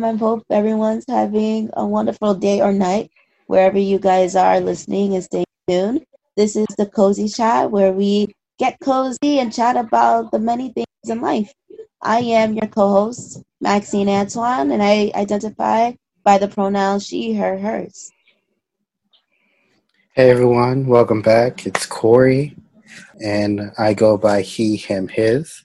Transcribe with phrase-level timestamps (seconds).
[0.00, 3.10] Um, I hope everyone's having a wonderful day or night
[3.48, 6.06] wherever you guys are listening and stay tuned.
[6.38, 10.86] This is the Cozy Chat where we get cozy and chat about the many things
[11.06, 11.52] in life.
[12.00, 15.92] I am your co host, Maxine Antoine, and I identify
[16.24, 18.10] by the pronouns she, her, hers.
[20.14, 21.66] Hey everyone, welcome back.
[21.66, 22.56] It's Corey,
[23.22, 25.62] and I go by he, him, his,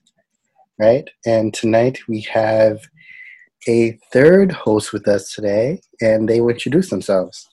[0.78, 1.10] right?
[1.26, 2.82] And tonight we have
[3.68, 7.48] a third host with us today, and they will introduce themselves.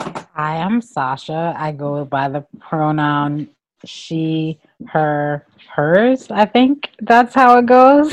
[0.00, 1.54] Hi, I'm Sasha.
[1.56, 3.48] I go by the pronoun
[3.84, 6.30] she, her, hers.
[6.30, 8.12] I think that's how it goes.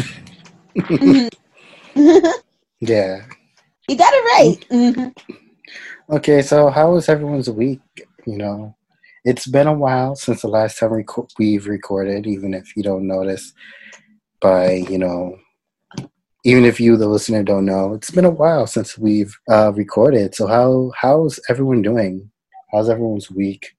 [2.79, 3.25] yeah.
[3.87, 4.65] You got it right.
[4.69, 5.09] Mm-hmm.
[6.15, 7.81] Okay, so how was everyone's week?
[8.25, 8.75] You know,
[9.25, 13.07] it's been a while since the last time rec- we've recorded, even if you don't
[13.07, 13.53] notice
[14.39, 15.37] by, you know,
[16.43, 20.35] even if you, the listener, don't know, it's been a while since we've uh, recorded.
[20.35, 22.29] So how how's everyone doing?
[22.71, 23.75] How's everyone's week?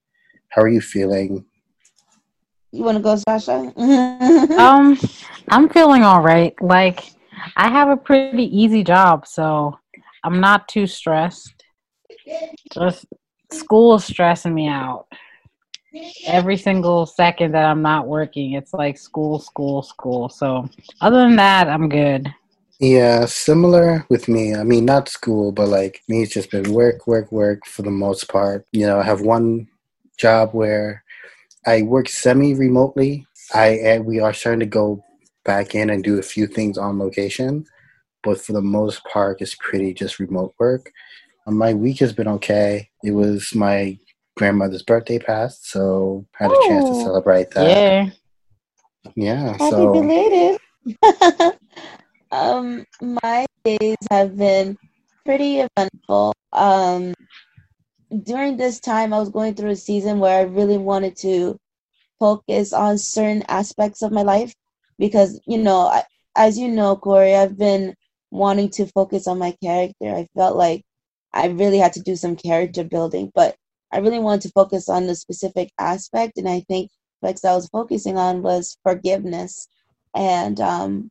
[0.49, 1.45] How are you feeling?
[2.73, 3.73] You want to go, Sasha?
[4.59, 4.99] um,
[5.49, 6.55] I'm feeling all right.
[6.61, 7.05] Like,
[7.57, 9.79] I have a pretty easy job, so
[10.25, 11.65] I'm not too stressed.
[12.73, 13.05] Just
[13.53, 15.07] school is stressing me out.
[16.27, 20.29] Every single second that I'm not working, it's like school, school, school.
[20.29, 20.69] So,
[21.01, 22.33] other than that, I'm good.
[22.81, 24.55] Yeah, similar with me.
[24.55, 27.91] I mean, not school, but like me, it's just been work, work, work for the
[27.91, 28.67] most part.
[28.73, 29.69] You know, I have one
[30.19, 31.05] job where
[31.67, 33.27] I work semi remotely.
[33.53, 35.05] I and we are starting to go
[35.45, 37.65] back in and do a few things on location,
[38.23, 40.91] but for the most part, it's pretty just remote work.
[41.47, 42.89] Um, my week has been okay.
[43.05, 43.99] It was my
[44.37, 47.05] grandmother's birthday past, so had a chance to Oh.
[47.05, 47.69] celebrate that.
[47.69, 48.11] Yeah.
[49.15, 50.59] Yeah, Happy so belated.
[52.31, 54.77] um, my days have been
[55.25, 56.35] pretty eventful.
[56.53, 57.15] Um,
[58.23, 61.59] during this time, I was going through a season where I really wanted to
[62.21, 64.55] focus on certain aspects of my life
[64.99, 66.05] because, you know, I,
[66.37, 67.95] as you know, Corey, I've been
[68.31, 70.15] wanting to focus on my character.
[70.15, 70.85] I felt like
[71.33, 73.57] I really had to do some character building, but
[73.93, 76.91] I really wanted to focus on the specific aspect, and I think
[77.25, 79.69] aspects I was focusing on was forgiveness.
[80.15, 81.11] And um,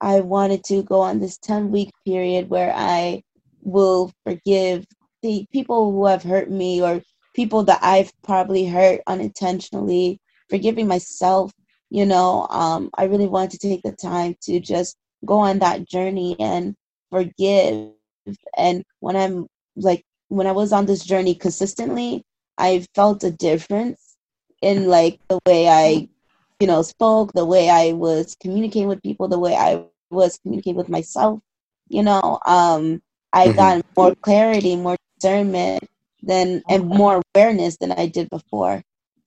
[0.00, 3.22] I wanted to go on this 10 week period where I
[3.62, 4.84] will forgive
[5.22, 7.02] the people who have hurt me or
[7.34, 11.52] people that I've probably hurt unintentionally, forgiving myself.
[11.90, 15.88] You know, um, I really wanted to take the time to just go on that
[15.88, 16.74] journey and
[17.10, 17.90] forgive.
[18.56, 22.24] And when I'm like, when I was on this journey consistently,
[22.58, 24.16] I felt a difference
[24.60, 26.08] in like the way I,
[26.60, 30.76] you know, spoke, the way I was communicating with people, the way I was communicating
[30.76, 31.40] with myself.
[31.88, 33.00] You know, um,
[33.32, 33.56] I Mhm.
[33.56, 35.84] got more clarity, more discernment
[36.22, 38.82] than and more awareness than I did before.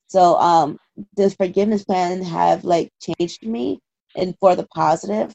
[0.08, 0.78] So um
[1.16, 3.78] the forgiveness plan have like changed me
[4.16, 5.32] and for the positive.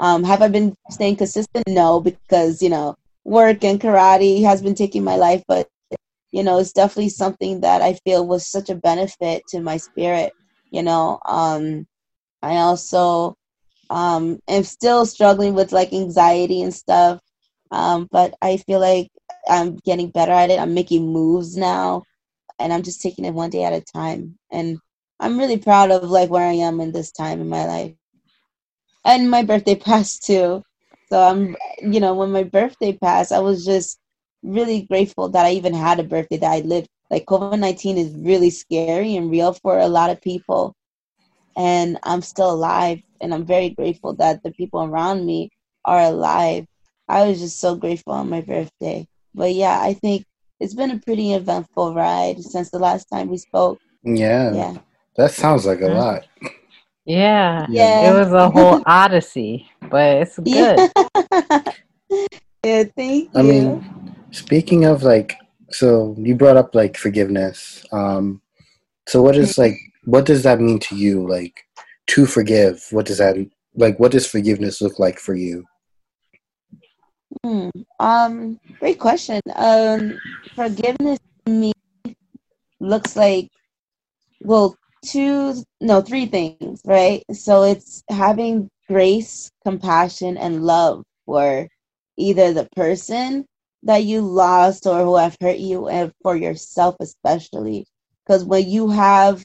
[0.00, 1.64] Um have I been staying consistent?
[1.68, 5.68] No, because you know, work and karate has been taking my life, but
[6.32, 10.32] you know, it's definitely something that I feel was such a benefit to my spirit.
[10.70, 11.86] You know, um,
[12.42, 13.36] I also
[13.90, 17.20] um, am still struggling with like anxiety and stuff,
[17.70, 19.08] um, but I feel like
[19.48, 20.60] I'm getting better at it.
[20.60, 22.04] I'm making moves now,
[22.58, 24.38] and I'm just taking it one day at a time.
[24.52, 24.78] And
[25.20, 27.94] I'm really proud of like where I am in this time in my life.
[29.04, 30.62] And my birthday passed too.
[31.10, 33.98] So I'm, you know, when my birthday passed, I was just
[34.42, 36.88] really grateful that I even had a birthday that I lived.
[37.10, 40.74] Like COVID 19 is really scary and real for a lot of people.
[41.56, 43.00] And I'm still alive.
[43.20, 45.50] And I'm very grateful that the people around me
[45.84, 46.66] are alive.
[47.08, 49.06] I was just so grateful on my birthday.
[49.34, 50.24] But yeah, I think
[50.60, 53.80] it's been a pretty eventful ride since the last time we spoke.
[54.02, 54.74] yeah, Yeah.
[55.16, 56.26] that sounds like a lot.
[57.04, 57.66] Yeah.
[57.70, 58.10] Yeah.
[58.10, 60.46] It was a whole odyssey, but it's good.
[60.46, 60.88] Yeah.
[62.64, 63.30] yeah, thank you.
[63.34, 65.36] I mean, speaking of like,
[65.70, 67.84] so you brought up like forgiveness.
[67.92, 68.40] Um,
[69.06, 71.26] so what is like, what does that mean to you?
[71.28, 71.64] Like,
[72.08, 72.84] to forgive.
[72.90, 73.36] What does that
[73.74, 73.98] like?
[74.00, 75.64] What does forgiveness look like for you?
[77.44, 77.68] Hmm.
[78.00, 79.40] Um, great question.
[79.54, 80.18] Um,
[80.54, 81.72] forgiveness to me
[82.80, 83.50] looks like
[84.40, 87.22] well, two no, three things, right?
[87.32, 91.68] So it's having grace, compassion, and love for
[92.16, 93.44] either the person
[93.82, 97.86] that you lost or who have hurt you, and for yourself especially.
[98.26, 99.44] Because when you have,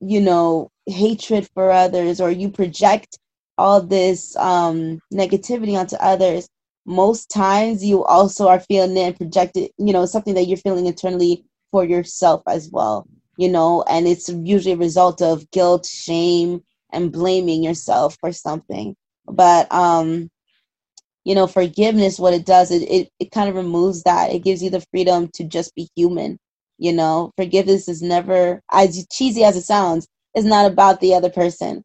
[0.00, 3.18] you know, hatred for others or you project
[3.56, 6.48] all this um, negativity onto others,
[6.86, 10.86] most times you also are feeling it and projected, you know, something that you're feeling
[10.86, 16.62] internally for yourself as well, you know, and it's usually a result of guilt, shame,
[16.92, 18.96] and blaming yourself for something.
[19.26, 20.30] But um,
[21.28, 24.32] you know, forgiveness, what it does, it, it, it kind of removes that.
[24.32, 26.38] It gives you the freedom to just be human.
[26.78, 31.28] You know, forgiveness is never, as cheesy as it sounds, is not about the other
[31.28, 31.84] person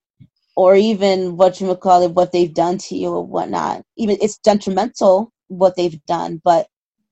[0.55, 3.81] or even what you would call it, what they've done to you or whatnot.
[3.97, 6.67] Even it's detrimental what they've done, but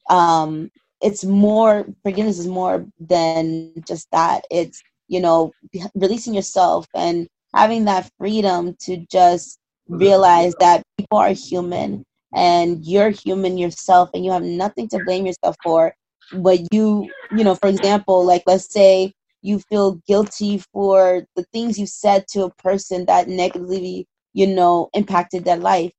[0.09, 4.45] um, it's more forgiveness is more than just that.
[4.49, 5.51] It's you know
[5.95, 12.05] releasing yourself and having that freedom to just realize that people are human
[12.35, 15.93] and you're human yourself and you have nothing to blame yourself for.
[16.33, 21.79] But you you know for example like let's say you feel guilty for the things
[21.79, 25.91] you said to a person that negatively you know impacted their life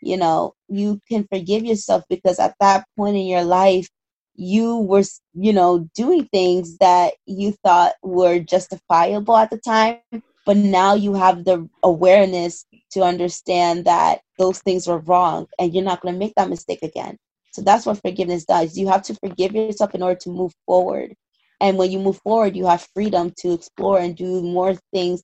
[0.00, 3.88] you know you can forgive yourself because at that point in your life
[4.34, 5.02] you were
[5.34, 9.98] you know doing things that you thought were justifiable at the time
[10.44, 15.84] but now you have the awareness to understand that those things were wrong and you're
[15.84, 17.16] not going to make that mistake again.
[17.52, 18.76] So that's what forgiveness does.
[18.76, 21.14] You have to forgive yourself in order to move forward.
[21.60, 25.22] And when you move forward you have freedom to explore and do more things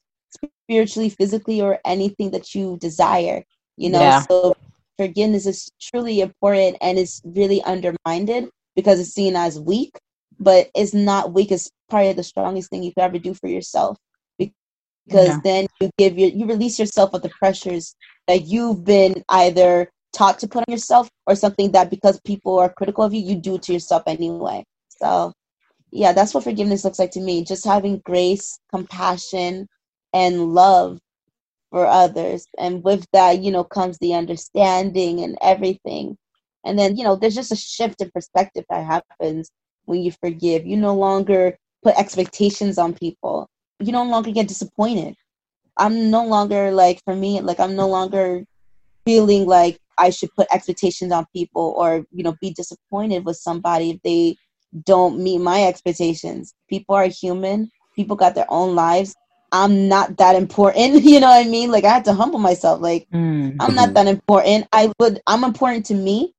[0.66, 3.44] spiritually physically or anything that you desire
[3.76, 4.00] you know?
[4.00, 4.20] Yeah.
[4.20, 4.54] so
[4.98, 9.92] forgiveness is truly important and it's really undermined because it's seen as weak
[10.42, 11.52] but it's not weak.
[11.52, 13.96] It's probably the strongest thing you could ever do for yourself
[15.06, 15.40] because yeah.
[15.44, 17.94] then you give your you release yourself of the pressures
[18.28, 22.72] that you've been either taught to put on yourself or something that because people are
[22.72, 24.64] critical of you you do to yourself anyway.
[24.88, 25.32] So
[25.90, 29.66] yeah that's what forgiveness looks like to me just having grace compassion
[30.14, 30.98] and love
[31.70, 32.46] for others.
[32.58, 36.16] And with that you know comes the understanding and everything.
[36.64, 39.50] And then you know there's just a shift in perspective that happens
[39.86, 40.66] when you forgive.
[40.66, 43.48] You no longer put expectations on people
[43.86, 45.16] you no longer get disappointed.
[45.76, 48.44] I'm no longer like for me, like I'm no longer
[49.04, 53.90] feeling like I should put expectations on people or, you know, be disappointed with somebody
[53.90, 54.36] if they
[54.84, 56.54] don't meet my expectations.
[56.68, 57.70] People are human.
[57.94, 59.14] People got their own lives.
[59.50, 61.02] I'm not that important.
[61.04, 61.70] You know what I mean?
[61.70, 62.80] Like I had to humble myself.
[62.80, 63.56] Like mm.
[63.60, 64.66] I'm not that important.
[64.72, 66.34] I would I'm important to me.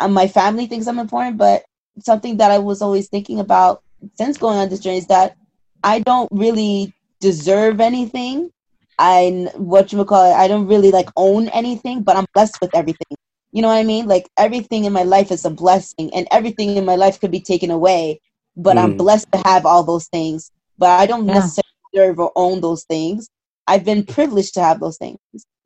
[0.00, 1.64] And my family thinks I'm important, but
[2.00, 3.82] something that I was always thinking about
[4.14, 5.36] since going on this journey is that
[5.82, 8.50] I don't really deserve anything.
[8.98, 10.34] I what you would call it.
[10.34, 13.16] I don't really like own anything, but I'm blessed with everything.
[13.52, 14.06] You know what I mean?
[14.06, 17.40] Like everything in my life is a blessing, and everything in my life could be
[17.40, 18.20] taken away.
[18.56, 18.80] But mm.
[18.80, 20.50] I'm blessed to have all those things.
[20.78, 21.34] But I don't yeah.
[21.34, 23.28] necessarily deserve or own those things.
[23.66, 25.18] I've been privileged to have those things.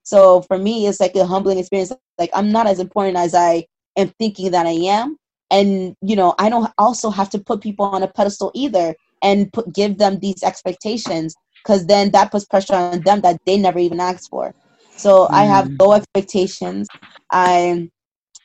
[0.03, 1.93] So for me, it's like a humbling experience.
[2.19, 3.67] Like I'm not as important as I
[3.97, 5.17] am thinking that I am.
[5.51, 9.53] And you know, I don't also have to put people on a pedestal either and
[9.53, 13.79] put, give them these expectations because then that puts pressure on them that they never
[13.79, 14.55] even asked for.
[14.97, 15.31] So mm.
[15.31, 15.81] I have mm.
[15.81, 16.89] low expectations.
[17.31, 17.89] I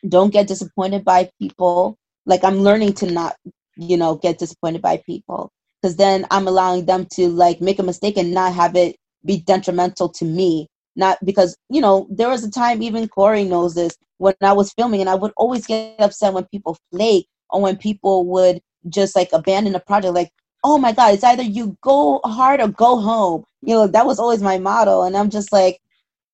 [0.07, 1.97] don't get disappointed by people.
[2.25, 3.35] Like I'm learning to not,
[3.75, 7.83] you know, get disappointed by people because then I'm allowing them to like make a
[7.83, 10.67] mistake and not have it be detrimental to me.
[10.95, 14.73] Not because, you know, there was a time even Corey knows this when I was
[14.73, 19.15] filming and I would always get upset when people flake or when people would just
[19.15, 20.15] like abandon a project.
[20.15, 20.31] Like
[20.63, 24.19] oh my god it's either you go hard or go home you know that was
[24.19, 25.79] always my motto and i'm just like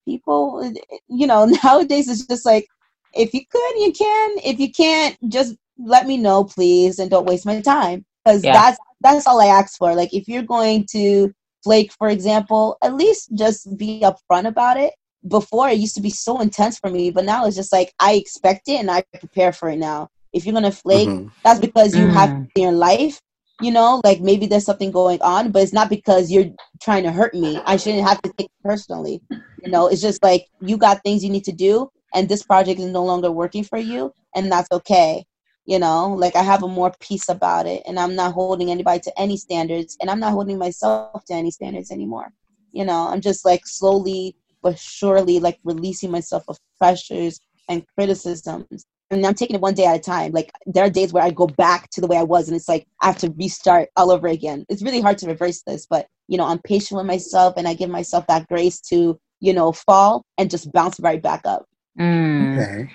[0.06, 0.74] people
[1.08, 2.68] you know nowadays it's just like
[3.14, 7.28] if you could you can if you can't just let me know please and don't
[7.28, 8.54] waste my time because yeah.
[8.54, 12.94] that's that's all i ask for like if you're going to flake for example at
[12.94, 14.94] least just be upfront about it
[15.28, 18.14] before it used to be so intense for me but now it's just like i
[18.14, 21.28] expect it and i prepare for it now if you're gonna flake mm-hmm.
[21.44, 22.14] that's because you mm.
[22.14, 23.22] have in your life
[23.64, 26.50] you know like maybe there's something going on but it's not because you're
[26.82, 27.62] trying to hurt me.
[27.66, 29.88] I shouldn't have to take it personally you know?
[29.88, 33.04] It's just like you got things you need to do and this project is no
[33.04, 35.26] longer working for you and that's okay
[35.66, 36.14] you know?
[36.14, 39.38] Like i have a more peace about it and i'm not holding anybody to any
[39.38, 42.34] standards and i'm not holding myself to any standards anymore
[42.72, 43.08] you know?
[43.08, 47.40] I'm just like slowly but surely like releasing myself of pressures
[47.70, 50.32] and criticisms and I'm taking it one day at a time.
[50.32, 52.70] Like there are days where I go back to the way I was, and it's
[52.70, 54.66] like I have to restart all over again.
[54.70, 57.74] It's really hard to reverse this, but you know, I'm patient with myself, and I
[57.74, 61.66] give myself that grace to you know fall and just bounce right back up.
[62.00, 62.58] Mm.
[62.58, 62.92] Okay.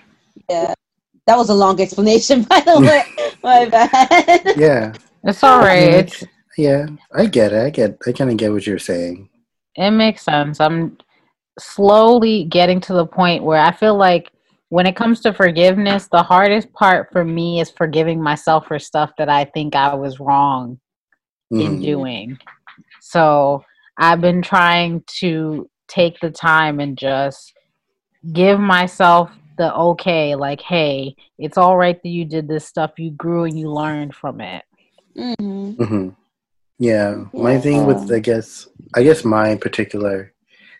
[0.48, 0.74] Yeah,
[1.26, 3.34] that was a long explanation, by the way.
[3.42, 4.42] My bad.
[4.56, 4.94] Yeah,
[5.24, 5.94] it's all right.
[5.94, 7.64] I mean, yeah, I get it.
[7.64, 7.98] I get.
[8.06, 9.28] I kind of get what you're saying.
[9.76, 10.58] It makes sense.
[10.58, 10.98] I'm
[11.58, 14.32] slowly getting to the point where I feel like
[14.70, 19.10] when it comes to forgiveness, the hardest part for me is forgiving myself for stuff
[19.18, 20.78] that I think I was wrong
[21.52, 21.64] mm.
[21.64, 22.38] in doing.
[23.00, 23.64] So
[23.96, 27.54] I've been trying to take the time and just
[28.32, 32.92] give myself the okay, like, hey, it's all right that you did this stuff.
[32.98, 34.64] You grew and you learned from it.
[35.16, 35.82] Mm-hmm.
[35.82, 36.08] Mm-hmm.
[36.78, 40.32] Yeah, my thing with I guess I guess my particular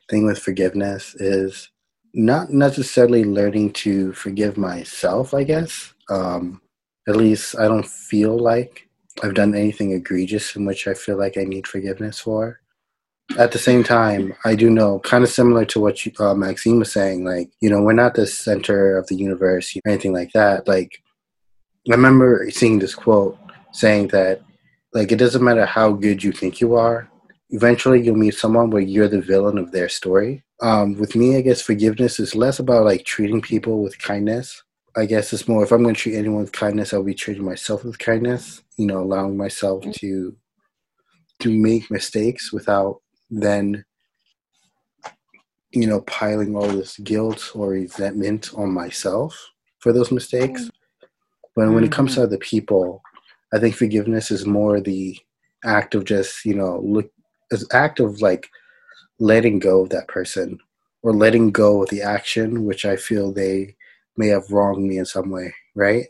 [0.09, 1.71] thing with forgiveness is
[2.19, 5.33] not necessarily learning to forgive myself.
[5.33, 6.61] I guess um,
[7.09, 8.89] at least I don't feel like
[9.23, 12.61] I've done anything egregious in which I feel like I need forgiveness for.
[13.39, 16.79] At the same time, I do know, kind of similar to what you, uh, Maxine
[16.79, 20.33] was saying, like, you know, we're not the center of the universe or anything like
[20.33, 20.67] that.
[20.67, 21.03] Like,
[21.89, 23.39] I remember seeing this quote
[23.73, 24.43] saying that
[24.93, 27.09] like it doesn't matter how good you think you are.
[27.51, 30.43] Eventually, you'll meet someone where you're the villain of their story.
[30.61, 34.63] Um, with me, I guess forgiveness is less about like treating people with kindness.
[34.97, 37.45] I guess it's more if I'm going to treat anyone with kindness, I'll be treating
[37.45, 38.63] myself with kindness.
[38.77, 39.95] You know, allowing myself mm.
[39.95, 40.37] to
[41.41, 43.01] to make mistakes without
[43.31, 43.85] then
[45.71, 49.39] you know piling all this guilt or resentment on myself
[49.79, 50.63] for those mistakes.
[50.63, 50.71] Mm.
[51.55, 52.27] But when it comes to mm-hmm.
[52.29, 53.03] other people,
[53.53, 55.19] I think forgiveness is more the
[55.65, 57.11] act of just, you know, look
[57.51, 58.49] as act of like
[59.19, 60.59] letting go of that person
[61.03, 63.77] or letting go of the action which I feel they
[64.17, 66.07] may have wronged me in some way, right?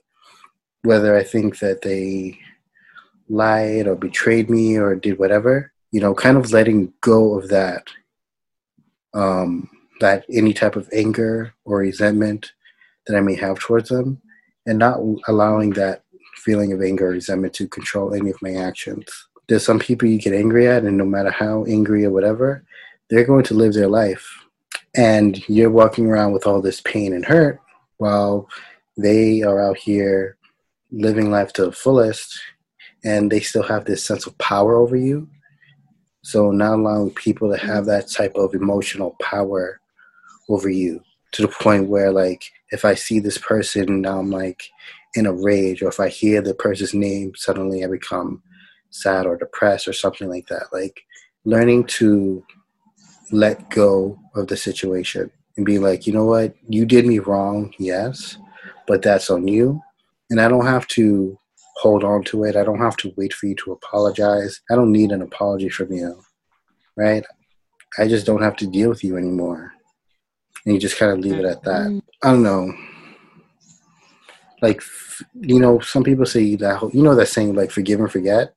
[0.83, 2.39] Whether I think that they
[3.29, 7.89] lied or betrayed me or did whatever, you know, kind of letting go of that
[9.15, 9.69] um
[10.01, 12.53] that any type of anger or resentment
[13.07, 14.21] that I may have towards them
[14.67, 16.05] and not allowing that
[16.37, 19.07] feeling of anger or resentment to control any of my actions.
[19.49, 22.65] There's some people you get angry at, and no matter how angry or whatever,
[23.11, 24.45] they're going to live their life.
[24.97, 27.61] And you're walking around with all this pain and hurt
[27.99, 28.49] while
[28.97, 30.37] they are out here
[30.91, 32.39] living life to the fullest
[33.05, 35.29] and they still have this sense of power over you.
[36.23, 39.81] So, not allowing people to have that type of emotional power
[40.49, 41.01] over you
[41.33, 44.69] to the point where, like, if I see this person, now I'm like,
[45.15, 48.43] in a rage or if I hear the person's name, suddenly I become
[48.91, 50.67] sad or depressed or something like that.
[50.73, 51.05] Like
[51.45, 52.45] learning to
[53.33, 57.75] let go of the situation and be like, you know what, you did me wrong,
[57.79, 58.39] yes,
[58.87, 59.81] but that's on you.
[60.31, 61.39] And I don't have to
[61.77, 62.57] hold on to it.
[62.57, 64.61] I don't have to wait for you to apologize.
[64.71, 66.21] I don't need an apology from you,
[66.97, 67.25] right?
[67.99, 69.73] I just don't have to deal with you anymore.
[70.65, 71.87] And you just kind of leave it at that.
[71.87, 71.99] Mm-hmm.
[72.23, 72.73] I don't know
[74.61, 74.83] like
[75.41, 78.55] you know some people say that you know that saying like forgive and forget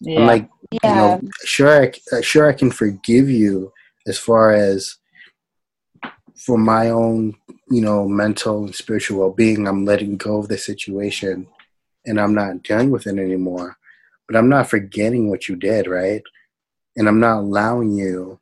[0.00, 0.20] yeah.
[0.20, 0.48] i'm like
[0.82, 0.88] yeah.
[0.88, 3.72] you know sure I, sure i can forgive you
[4.06, 4.96] as far as
[6.36, 7.34] for my own
[7.70, 11.46] you know mental and spiritual well-being i'm letting go of the situation
[12.04, 13.76] and i'm not dealing with it anymore
[14.28, 16.22] but i'm not forgetting what you did right
[16.96, 18.38] and i'm not allowing you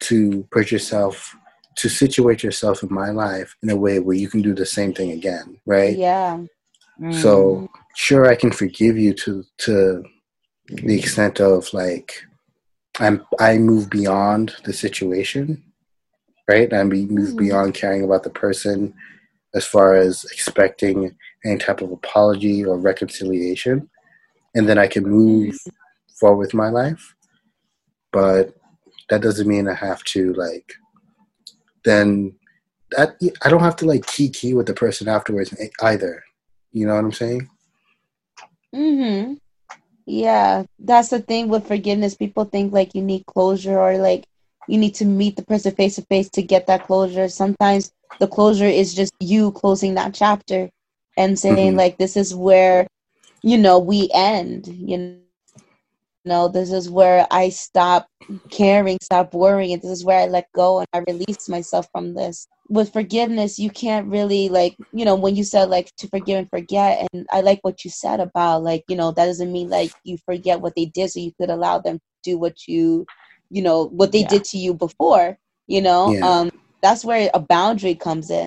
[0.00, 1.34] to put yourself
[1.76, 4.92] to situate yourself in my life in a way where you can do the same
[4.92, 5.96] thing again, right?
[5.96, 6.40] Yeah.
[7.00, 7.14] Mm.
[7.22, 10.04] So sure, I can forgive you to to
[10.68, 12.22] the extent of like
[12.98, 15.62] I'm I move beyond the situation,
[16.48, 16.72] right?
[16.72, 17.36] I move mm.
[17.36, 18.94] beyond caring about the person
[19.54, 23.88] as far as expecting any type of apology or reconciliation,
[24.54, 25.56] and then I can move
[26.18, 27.14] forward with my life.
[28.12, 28.54] But
[29.10, 30.72] that doesn't mean I have to like
[31.86, 32.34] then
[32.90, 36.22] that I don't have to like key key with the person afterwards either.
[36.72, 37.48] You know what I'm saying?
[38.74, 39.38] Mhm.
[40.06, 42.14] Yeah, that's the thing with forgiveness.
[42.14, 44.26] People think like you need closure or like
[44.68, 47.28] you need to meet the person face to face to get that closure.
[47.28, 50.70] Sometimes the closure is just you closing that chapter
[51.16, 51.78] and saying mm-hmm.
[51.78, 52.86] like this is where
[53.42, 54.68] you know we end.
[54.68, 55.18] You
[56.24, 58.08] know, this is where I stop
[58.50, 59.80] caring, stop worrying.
[59.80, 62.46] This is where I let go and I release myself from this.
[62.68, 66.50] With forgiveness, you can't really like, you know, when you said like to forgive and
[66.50, 69.92] forget, and I like what you said about like, you know, that doesn't mean like
[70.04, 73.06] you forget what they did, so you could allow them to do what you,
[73.50, 74.28] you know, what they yeah.
[74.28, 75.38] did to you before.
[75.68, 76.28] You know, yeah.
[76.28, 76.50] um,
[76.82, 78.46] that's where a boundary comes in.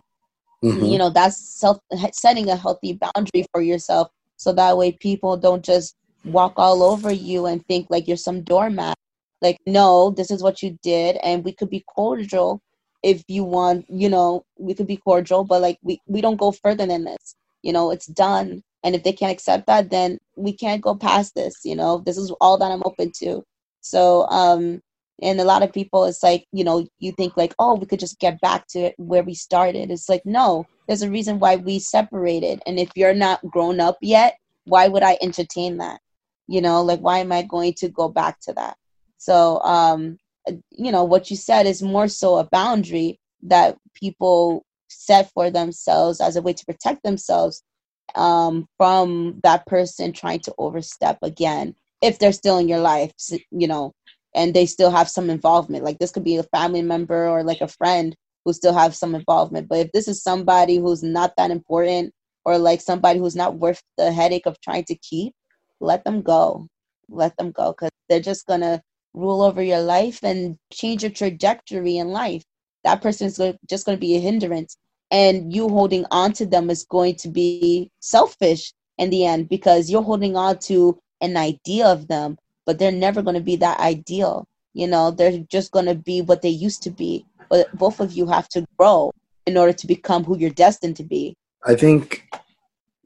[0.64, 0.86] Mm-hmm.
[0.86, 1.80] You know, that's self
[2.12, 5.96] setting a healthy boundary for yourself, so that way people don't just
[6.26, 8.98] walk all over you and think like you're some doormat.
[9.42, 12.62] Like, no, this is what you did, and we could be cordial
[13.04, 16.52] if you want, you know, we could be cordial, but like we, we don't go
[16.52, 17.36] further than this.
[17.62, 18.64] You know, it's done.
[18.84, 22.02] And if they can't accept that, then we can't go past this, you know.
[22.06, 23.44] This is all that I'm open to.
[23.82, 24.82] So, um,
[25.22, 28.00] and a lot of people it's like you know you think like oh we could
[28.00, 31.80] just get back to where we started it's like no there's a reason why we
[31.80, 36.00] separated and if you're not grown up yet why would i entertain that
[36.48, 38.78] you know like why am i going to go back to that
[39.18, 40.18] so um
[40.72, 46.20] you know what you said is more so a boundary that people set for themselves
[46.20, 47.64] as a way to protect themselves
[48.16, 53.12] um, from that person trying to overstep again if they're still in your life
[53.52, 53.94] you know
[54.36, 55.84] and they still have some involvement.
[55.84, 58.16] Like this could be a family member or like a friend
[58.46, 62.14] who still have some involvement but if this is somebody who's not that important
[62.46, 65.34] or like somebody who's not worth the headache of trying to keep
[65.80, 66.68] let them go.
[67.10, 68.82] Let them go because they're just gonna
[69.14, 72.44] rule over your life and change your trajectory in life
[72.84, 74.78] that person is just going to be a hindrance.
[75.12, 79.90] And you holding on to them is going to be selfish in the end because
[79.90, 83.80] you're holding on to an idea of them but they're never going to be that
[83.80, 84.48] ideal.
[84.74, 87.26] You know they're just going to be what they used to be.
[87.50, 89.12] But both of you have to grow
[89.48, 91.36] in order to become who you're destined to be.
[91.66, 92.30] I think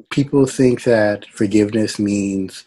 [0.09, 2.65] people think that forgiveness means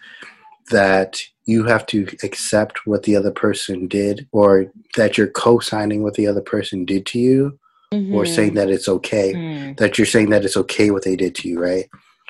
[0.70, 6.14] that you have to accept what the other person did or that you're co-signing what
[6.14, 7.58] the other person did to you
[7.94, 8.14] mm-hmm.
[8.14, 9.76] or saying that it's okay mm.
[9.78, 11.88] that you're saying that it's okay what they did to you right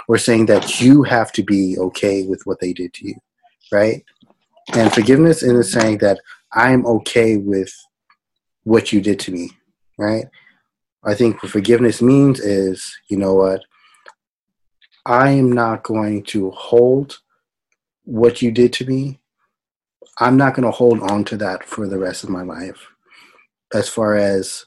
[0.09, 3.15] or saying that you have to be okay with what they did to you
[3.73, 4.05] right
[4.75, 6.21] and forgiveness is saying that
[6.53, 7.73] i'm okay with
[8.65, 9.51] what you did to me
[9.99, 10.27] right
[11.05, 13.63] i think what forgiveness means is you know what
[15.07, 17.19] i am not going to hold
[18.07, 19.21] what you did to me,
[20.19, 22.87] I'm not going to hold on to that for the rest of my life.
[23.75, 24.65] As far as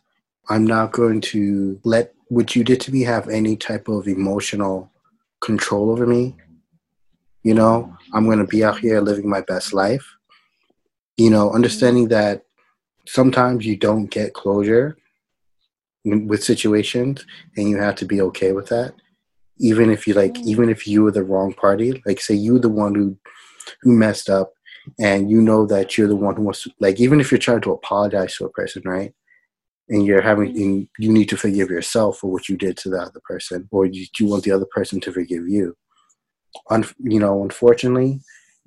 [0.49, 4.91] I'm not going to let what you did to me have any type of emotional
[5.41, 6.35] control over me.
[7.43, 10.05] You know, I'm going to be out here living my best life.
[11.17, 12.43] You know, understanding that
[13.07, 14.97] sometimes you don't get closure
[16.03, 18.93] with situations and you have to be okay with that
[19.59, 22.69] even if you like even if you were the wrong party like say you the
[22.69, 23.17] one who
[23.81, 24.53] who messed up
[24.99, 27.61] and you know that you're the one who wants to like even if you're trying
[27.61, 29.13] to apologize to a person right
[29.89, 32.97] and you're having and you need to forgive yourself for what you did to the
[32.97, 35.75] other person or you, you want the other person to forgive you
[36.71, 38.19] Un, you know unfortunately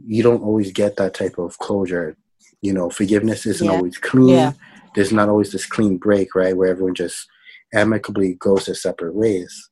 [0.04, 2.16] you don't always get that type of closure
[2.60, 3.72] you know forgiveness isn't yeah.
[3.72, 4.52] always clean yeah.
[4.94, 7.26] there's not always this clean break right where everyone just
[7.74, 9.70] amicably goes their separate ways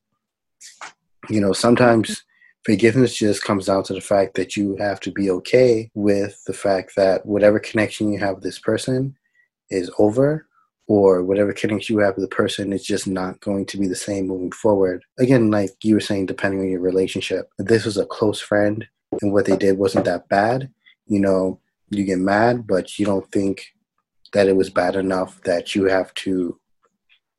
[1.29, 2.23] you know, sometimes
[2.63, 6.53] forgiveness just comes down to the fact that you have to be okay with the
[6.53, 9.15] fact that whatever connection you have with this person
[9.69, 10.47] is over
[10.87, 13.95] or whatever connection you have with the person is just not going to be the
[13.95, 15.03] same moving forward.
[15.19, 18.85] Again, like you were saying, depending on your relationship, this was a close friend
[19.21, 20.69] and what they did wasn't that bad,
[21.07, 23.73] you know, you get mad, but you don't think
[24.33, 26.57] that it was bad enough that you have to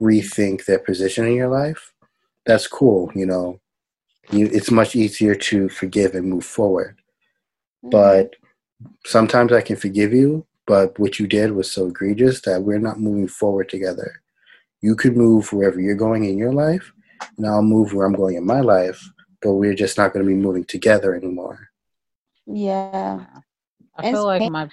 [0.02, 1.94] rethink their position in your life.
[2.44, 3.61] That's cool, you know
[4.32, 6.98] you, it's much easier to forgive and move forward.
[7.84, 7.90] Mm-hmm.
[7.90, 8.34] But
[9.04, 13.00] sometimes I can forgive you, but what you did was so egregious that we're not
[13.00, 14.22] moving forward together.
[14.80, 16.92] You could move wherever you're going in your life,
[17.36, 19.00] and I'll move where I'm going in my life,
[19.40, 21.68] but we're just not going to be moving together anymore.
[22.46, 23.26] Yeah.
[23.96, 24.68] I feel like my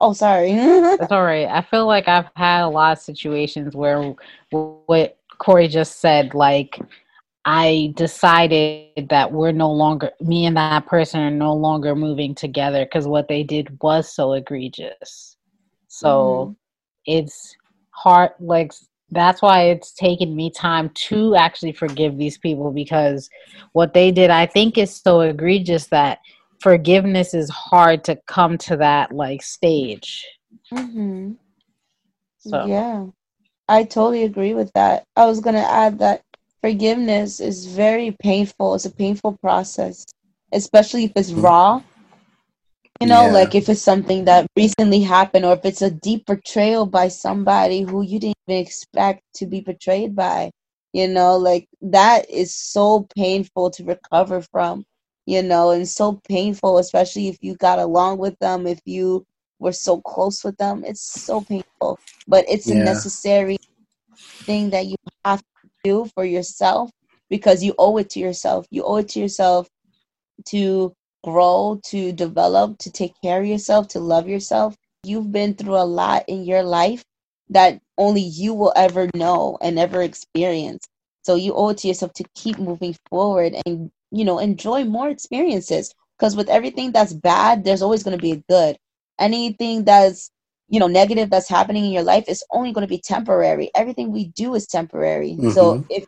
[0.00, 0.54] Oh, sorry.
[0.54, 1.48] That's all right.
[1.48, 4.14] I feel like I've had a lot of situations where
[4.50, 6.78] what Corey just said, like
[7.50, 12.84] I decided that we're no longer, me and that person are no longer moving together
[12.84, 15.38] because what they did was so egregious.
[15.86, 16.56] So mm.
[17.06, 17.56] it's
[17.92, 18.74] hard, like,
[19.12, 23.30] that's why it's taken me time to actually forgive these people because
[23.72, 26.18] what they did, I think, is so egregious that
[26.60, 30.22] forgiveness is hard to come to that, like, stage.
[30.70, 31.32] Mm-hmm.
[32.40, 32.66] So.
[32.66, 33.06] Yeah.
[33.70, 35.06] I totally agree with that.
[35.16, 36.22] I was going to add that
[36.60, 38.74] forgiveness is very painful.
[38.74, 40.06] It's a painful process,
[40.52, 41.82] especially if it's raw.
[43.00, 43.32] You know, yeah.
[43.32, 47.82] like if it's something that recently happened or if it's a deep betrayal by somebody
[47.82, 50.50] who you didn't even expect to be betrayed by.
[50.92, 54.84] You know, like that is so painful to recover from,
[55.26, 59.24] you know, and so painful, especially if you got along with them, if you
[59.60, 60.82] were so close with them.
[60.84, 62.76] It's so painful, but it's yeah.
[62.76, 63.58] a necessary
[64.44, 65.42] thing that you have
[65.88, 66.90] do for yourself
[67.30, 68.66] because you owe it to yourself.
[68.70, 69.68] You owe it to yourself
[70.46, 70.92] to
[71.24, 74.76] grow, to develop, to take care of yourself, to love yourself.
[75.04, 77.02] You've been through a lot in your life
[77.50, 80.86] that only you will ever know and ever experience.
[81.22, 85.08] So you owe it to yourself to keep moving forward and, you know, enjoy more
[85.08, 85.92] experiences.
[86.16, 88.76] Because with everything that's bad, there's always going to be a good.
[89.18, 90.30] Anything that's
[90.68, 94.12] you know negative that's happening in your life is only going to be temporary everything
[94.12, 95.50] we do is temporary mm-hmm.
[95.50, 96.06] so if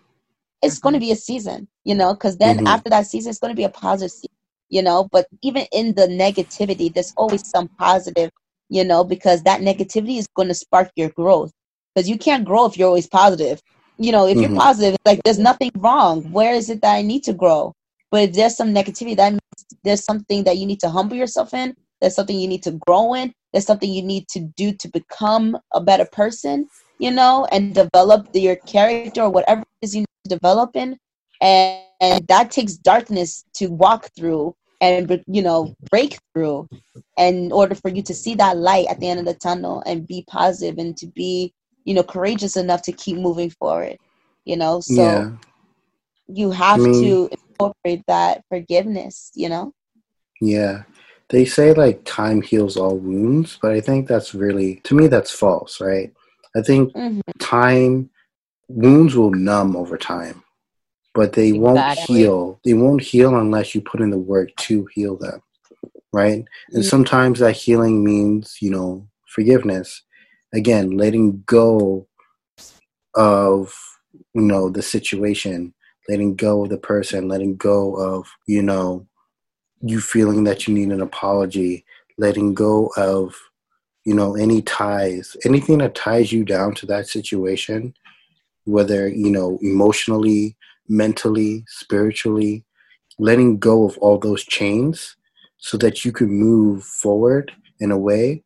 [0.62, 2.66] it's going to be a season you know because then mm-hmm.
[2.66, 4.36] after that season it's going to be a positive season
[4.68, 8.30] you know but even in the negativity there's always some positive
[8.68, 11.52] you know because that negativity is going to spark your growth
[11.94, 13.60] because you can't grow if you're always positive
[13.98, 14.58] you know if you're mm-hmm.
[14.58, 17.72] positive like there's nothing wrong where is it that i need to grow
[18.10, 19.40] but if there's some negativity that means
[19.84, 23.14] there's something that you need to humble yourself in there's something you need to grow
[23.14, 26.68] in there's something you need to do to become a better person
[27.00, 30.96] you know and develop your character or whatever it is you need to develop in.
[31.40, 36.68] And, and that takes darkness to walk through and you know break through
[37.18, 40.06] in order for you to see that light at the end of the tunnel and
[40.06, 41.52] be positive and to be
[41.84, 43.96] you know courageous enough to keep moving forward
[44.46, 44.80] you know?
[44.80, 45.30] So yeah.
[46.28, 49.72] you have I mean, to incorporate that forgiveness you know?
[50.40, 50.82] Yeah
[51.30, 55.30] they say like time heals all wounds, but I think that's really to me that's
[55.30, 56.12] false, right?
[56.56, 57.20] I think mm-hmm.
[57.38, 58.10] time
[58.68, 60.42] wounds will numb over time,
[61.14, 61.60] but they exactly.
[61.60, 62.60] won't heal.
[62.64, 65.40] They won't heal unless you put in the work to heal them,
[66.12, 66.40] right?
[66.40, 66.76] Mm-hmm.
[66.76, 70.02] And sometimes that healing means, you know, forgiveness.
[70.52, 72.08] Again, letting go
[73.14, 73.72] of
[74.34, 75.74] you know the situation,
[76.08, 79.06] letting go of the person, letting go of you know
[79.82, 81.84] you feeling that you need an apology,
[82.18, 83.34] letting go of,
[84.04, 87.94] you know, any ties, anything that ties you down to that situation,
[88.64, 90.56] whether, you know, emotionally,
[90.88, 92.64] mentally, spiritually,
[93.18, 95.16] letting go of all those chains
[95.58, 98.42] so that you can move forward in a way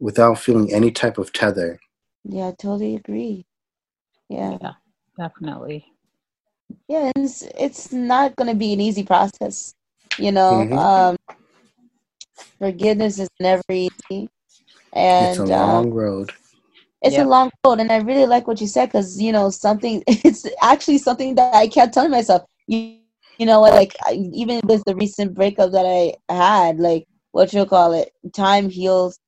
[0.00, 1.78] without feeling any type of tether.
[2.24, 3.46] Yeah, I totally agree.
[4.28, 4.58] Yeah.
[4.60, 4.72] Yeah,
[5.18, 5.86] definitely.
[6.88, 9.74] Yeah, it's, it's not going to be an easy process
[10.18, 10.78] you know, mm-hmm.
[10.78, 11.16] um,
[12.58, 14.28] forgiveness is never easy,
[14.92, 16.30] and it's a long um, road.
[17.02, 17.26] It's yep.
[17.26, 20.02] a long road, and I really like what you said because you know something.
[20.08, 22.42] It's actually something that I kept telling myself.
[22.66, 22.98] You,
[23.38, 23.74] you know what?
[23.74, 28.12] Like I, even with the recent breakup that I had, like what you call it,
[28.32, 29.18] time heals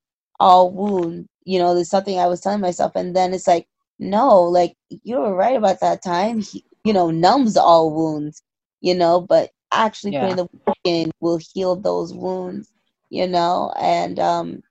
[0.40, 1.29] all wounds.
[1.44, 3.66] You know, there's something I was telling myself, and then it's like,
[3.99, 6.03] no, like you were right about that.
[6.03, 6.42] Time,
[6.85, 8.42] you know, numbs all wounds.
[8.81, 10.22] You know, but actually yeah.
[10.22, 12.70] putting the work in will heal those wounds,
[13.11, 14.62] you know, and um,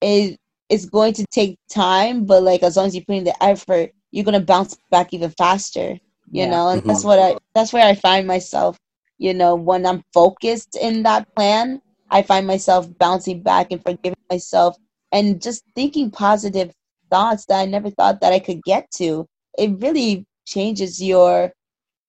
[0.00, 3.42] it it's going to take time, but like as long as you put in the
[3.42, 6.50] effort, you're gonna bounce back even faster, you yeah.
[6.50, 6.88] know, and mm-hmm.
[6.88, 8.78] that's what I that's where I find myself,
[9.18, 14.18] you know, when I'm focused in that plan, I find myself bouncing back and forgiving
[14.30, 14.76] myself
[15.12, 16.72] and just thinking positive
[17.10, 19.26] thoughts that I never thought that I could get to.
[19.58, 21.52] It really changes your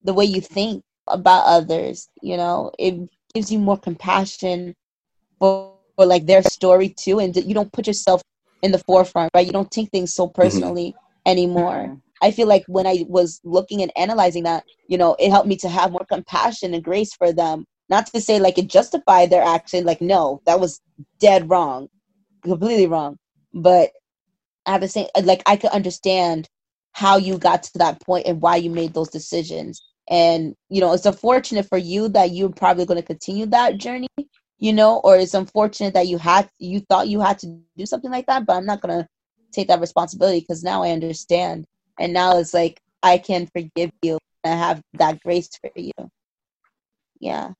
[0.02, 2.70] the way you think about others you know?
[2.78, 4.74] It gives you more compassion
[5.38, 8.22] for, for like their story too and you don't put yourself
[8.62, 9.46] in the forefront right?
[9.46, 10.40] You don't take things so mm-hmm.
[10.40, 11.30] personally mm-hmm.
[11.30, 15.46] anymore i feel like when i was looking and analyzing that you know it helped
[15.46, 17.66] me to have more compassion and grace for them.
[17.90, 20.80] Not to say like it justified their action like no that was
[21.20, 21.88] dead wrong
[22.42, 23.18] completely wrong.
[23.52, 23.90] But
[24.66, 26.48] at the same like i could understand
[26.92, 30.92] how you got to that point and why you made those decisions and you know
[30.92, 34.08] it's unfortunate for you that you're probably going to continue that journey
[34.58, 38.10] you know or it's unfortunate that you had you thought you had to do something
[38.10, 39.08] like that but i'm not going to
[39.52, 41.66] take that responsibility because now i understand
[41.98, 45.92] and now it's like i can forgive you and i have that grace for you
[47.20, 47.50] yeah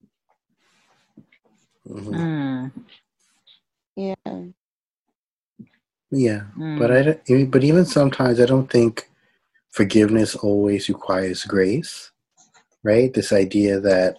[1.88, 2.14] mm-hmm.
[2.14, 2.72] mm.
[3.96, 4.14] yeah
[6.10, 6.78] yeah mm.
[6.78, 9.10] but i but even sometimes i don't think
[9.70, 12.12] forgiveness always requires grace
[12.86, 13.12] right?
[13.12, 14.16] This idea that,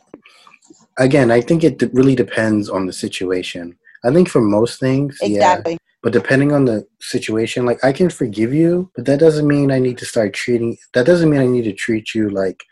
[1.00, 3.76] again, I think it really depends on the situation.
[4.04, 5.74] I think for most things, exactly.
[5.74, 5.78] yeah.
[6.04, 9.80] But depending on the situation, like I can forgive you, but that doesn't mean I
[9.80, 10.78] need to start treating.
[10.94, 12.64] That doesn't mean I need to treat you like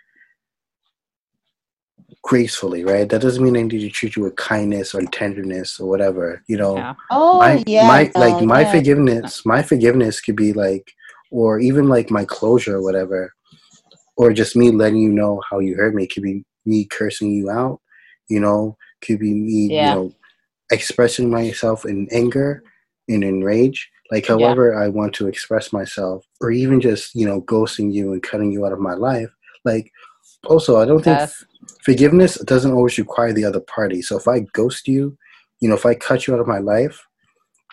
[2.22, 3.10] gracefully, right?
[3.10, 6.44] That doesn't mean I need to treat you with kindness or tenderness or whatever.
[6.48, 6.94] You know, yeah.
[7.10, 8.72] oh my, yeah, my no, like my yeah.
[8.72, 10.94] forgiveness, my forgiveness could be like,
[11.32, 13.34] or even like my closure or whatever
[14.18, 16.04] or just me letting you know how you hurt me.
[16.04, 17.80] It could be me cursing you out,
[18.30, 19.90] you know, could be me, yeah.
[19.90, 20.14] you know,
[20.72, 22.64] expressing myself in anger
[23.08, 23.90] and in rage.
[24.12, 24.86] Like however yeah.
[24.86, 28.66] I want to express myself, or even just, you know, ghosting you and cutting you
[28.66, 29.30] out of my life.
[29.64, 29.92] Like
[30.46, 31.44] also I don't think yes.
[31.84, 34.02] forgiveness doesn't always require the other party.
[34.02, 35.18] So if I ghost you,
[35.60, 37.04] you know, if I cut you out of my life,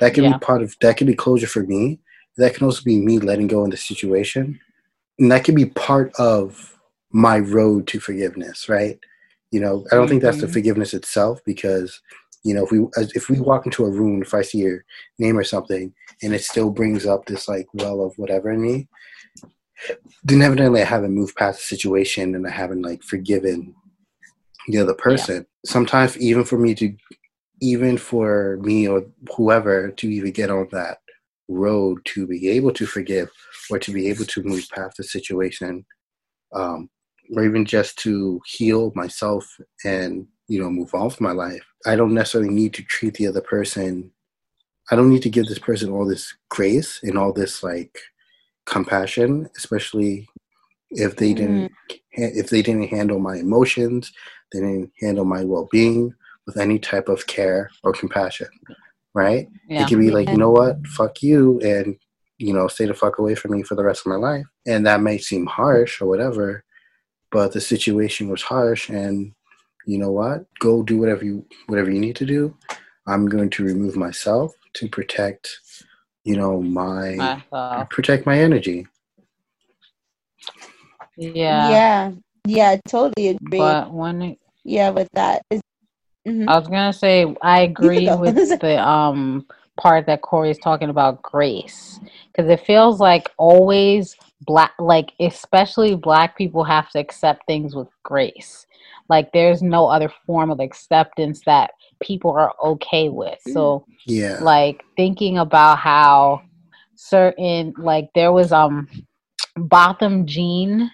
[0.00, 0.33] that can yeah.
[0.33, 2.00] be part of that can be closure for me.
[2.38, 4.59] That can also be me letting go in the situation
[5.18, 6.79] and that can be part of
[7.11, 8.98] my road to forgiveness right
[9.51, 10.11] you know i don't mm-hmm.
[10.11, 10.53] think that's the mm-hmm.
[10.55, 12.01] forgiveness itself because
[12.44, 14.85] You know, if we if we walk into a room, if I see your
[15.18, 18.88] name or something, and it still brings up this like well of whatever in me,
[20.25, 23.75] then evidently I haven't moved past the situation and I haven't like forgiven
[24.68, 25.37] the other person.
[25.37, 25.70] Yeah.
[25.70, 26.96] Sometimes even for me to,
[27.61, 29.05] even for me or
[29.37, 30.98] whoever to even get on that
[31.52, 33.30] road to be able to forgive
[33.70, 35.84] or to be able to move past the situation,
[36.52, 36.90] um,
[37.34, 39.46] or even just to heal myself
[39.84, 41.64] and you know move on with my life.
[41.86, 44.10] I don't necessarily need to treat the other person.
[44.90, 47.98] I don't need to give this person all this grace and all this like
[48.66, 50.28] compassion, especially
[50.90, 51.98] if they didn't mm.
[52.12, 54.12] if they didn't handle my emotions,
[54.52, 56.14] they didn't handle my well being
[56.46, 58.48] with any type of care or compassion.
[59.14, 59.48] Right?
[59.68, 59.83] Yeah.
[59.83, 61.96] It could be like, you know what, fuck you, and
[62.38, 64.46] you know, stay the fuck away from me for the rest of my life.
[64.66, 66.64] And that may seem harsh or whatever,
[67.31, 69.33] but the situation was harsh and
[69.87, 70.44] you know what?
[70.61, 72.57] Go do whatever you whatever you need to do.
[73.07, 75.48] I'm going to remove myself to protect,
[76.25, 77.90] you know, my myself.
[77.90, 78.87] protect my energy.
[81.16, 81.70] Yeah.
[81.70, 82.12] Yeah.
[82.46, 83.59] Yeah, I totally agree.
[83.59, 85.42] But when it, yeah, with that.
[86.26, 86.48] Mm-hmm.
[86.48, 91.22] I was gonna say I agree with the um part that Corey is talking about
[91.22, 91.98] grace.
[92.32, 97.88] Because it feels like always black like especially black people have to accept things with
[98.02, 98.66] grace.
[99.08, 103.38] Like there's no other form of acceptance that people are okay with.
[103.52, 104.38] So yeah.
[104.40, 106.42] like thinking about how
[106.94, 108.88] certain like there was um
[109.56, 110.90] Botham Jean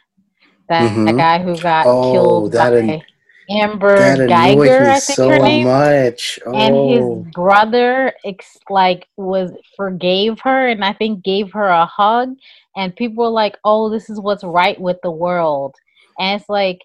[0.69, 1.05] that mm-hmm.
[1.05, 3.03] the guy who got oh, killed that by
[3.51, 5.67] Amber that Guyger, I think so her name.
[5.67, 6.39] much.
[6.45, 6.55] Oh.
[6.55, 7.27] And his oh.
[7.33, 12.37] brother ex- like was forgave her and I think gave her a hug
[12.77, 15.75] and people were like, "Oh, this is what's right with the world."
[16.19, 16.81] And it's like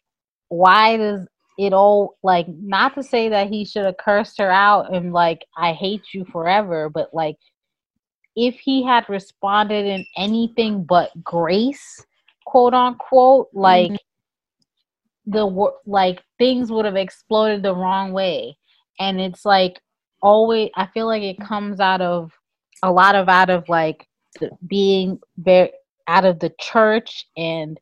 [0.49, 4.93] why does it all like not to say that he should have cursed her out
[4.93, 7.37] and like I hate you forever, but like
[8.35, 12.03] if he had responded in anything but grace,
[12.45, 13.95] quote unquote, like mm-hmm.
[15.25, 18.57] The work like things would have exploded the wrong way.
[18.99, 19.81] And it's like
[20.21, 22.31] always I feel like it comes out of
[22.81, 24.07] a lot of out of like
[24.67, 25.71] being very
[26.07, 27.79] out of the church and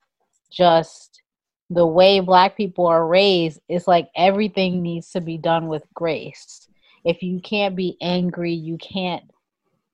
[0.52, 1.22] just
[1.70, 6.68] the way black people are raised it's like everything needs to be done with grace
[7.06, 9.24] if you can't be angry you can't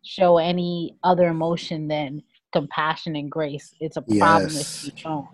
[0.04, 4.84] show any other emotion than compassion and grace it's a problem yes.
[4.84, 5.28] if you don't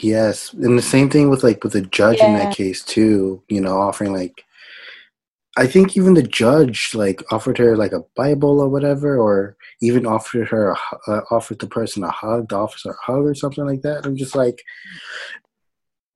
[0.00, 2.28] yes and the same thing with like with the judge yeah.
[2.28, 4.44] in that case too you know offering like
[5.56, 10.06] i think even the judge like offered her like a bible or whatever or even
[10.06, 13.64] offered her a, uh, offered the person a hug the officer a hug or something
[13.64, 14.62] like that i'm just like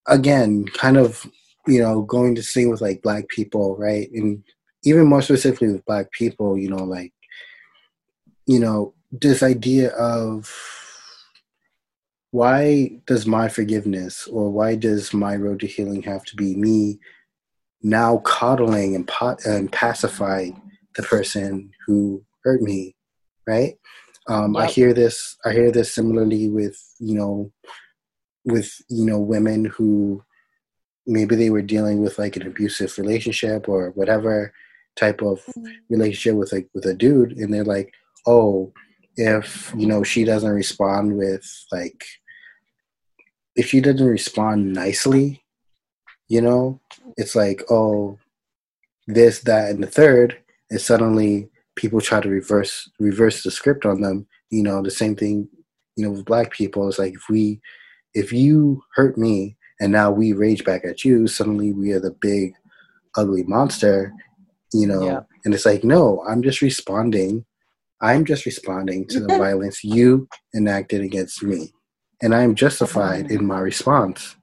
[0.08, 1.26] again kind of
[1.66, 4.42] you know going to sing with like black people right and
[4.84, 7.12] even more specifically with black people you know like
[8.50, 10.52] you know, this idea of
[12.30, 16.98] why does my forgiveness or why does my road to healing have to be me
[17.82, 20.60] now coddling and, pot- and pacifying
[20.96, 22.94] the person who hurt me,
[23.46, 23.74] right?
[24.28, 24.62] Um, yep.
[24.62, 25.36] I hear this.
[25.44, 27.52] I hear this similarly with you know,
[28.44, 30.22] with you know women who
[31.06, 34.52] maybe they were dealing with like an abusive relationship or whatever
[34.96, 35.66] type of mm-hmm.
[35.88, 37.92] relationship with like with a dude, and they're like,
[38.26, 38.72] oh,
[39.16, 42.04] if you know she doesn't respond with like
[43.56, 45.42] if she doesn't respond nicely,
[46.28, 46.80] you know,
[47.16, 48.18] it's like, oh,
[49.06, 50.38] this, that, and the third,
[50.70, 54.26] and suddenly people try to reverse reverse the script on them.
[54.50, 55.48] You know, the same thing,
[55.96, 56.88] you know, with black people.
[56.88, 57.60] It's like if we
[58.14, 62.16] if you hurt me and now we rage back at you, suddenly we are the
[62.20, 62.52] big
[63.16, 64.12] ugly monster,
[64.72, 65.04] you know.
[65.04, 65.20] Yeah.
[65.44, 67.44] And it's like, no, I'm just responding
[68.00, 71.72] I'm just responding to the violence you enacted against me.
[72.22, 74.36] And I am justified in my response.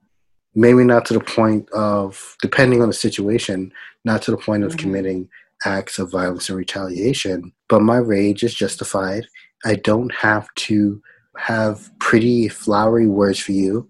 [0.55, 3.71] Maybe not to the point of, depending on the situation,
[4.03, 4.79] not to the point of mm-hmm.
[4.79, 5.29] committing
[5.65, 9.27] acts of violence and retaliation, but my rage is justified.
[9.65, 11.01] I don't have to
[11.37, 13.87] have pretty, flowery words for you.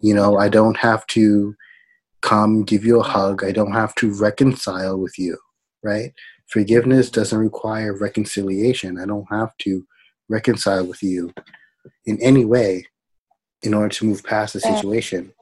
[0.00, 1.54] You know, I don't have to
[2.20, 3.44] come give you a hug.
[3.44, 5.36] I don't have to reconcile with you,
[5.82, 6.12] right?
[6.46, 8.98] Forgiveness doesn't require reconciliation.
[8.98, 9.86] I don't have to
[10.28, 11.32] reconcile with you
[12.06, 12.86] in any way
[13.64, 15.32] in order to move past the situation.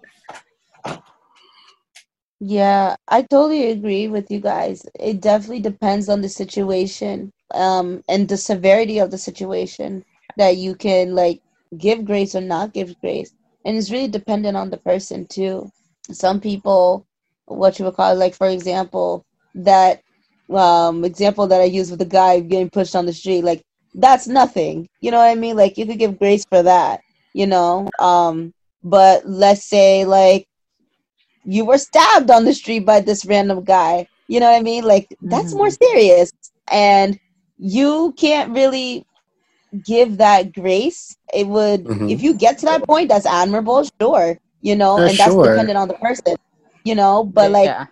[2.41, 4.87] Yeah, I totally agree with you guys.
[4.99, 10.05] It definitely depends on the situation um, and the severity of the situation
[10.37, 11.41] that you can like
[11.79, 13.33] give grace or not give grace.
[13.65, 15.71] And it's really dependent on the person too.
[16.11, 17.07] Some people,
[17.47, 20.03] what you would call like for example, that
[20.51, 23.63] um example that I use with the guy getting pushed on the street, like
[23.95, 24.89] that's nothing.
[25.01, 25.57] You know what I mean?
[25.57, 27.01] Like you could give grace for that,
[27.35, 27.89] you know.
[27.99, 30.47] Um, but let's say like
[31.45, 34.07] you were stabbed on the street by this random guy.
[34.29, 34.85] You know what I mean?
[34.85, 35.57] Like that's Mhm.
[35.57, 36.31] more serious,
[36.71, 37.19] and
[37.59, 39.05] you can't really
[39.85, 41.17] give that grace.
[41.33, 42.11] It would Mhm.
[42.11, 44.39] if you get to that point, that's admirable, sure.
[44.61, 45.45] You know, Uh, and that's sure.
[45.45, 46.37] dependent on the person.
[46.85, 47.87] You know, but like yeah.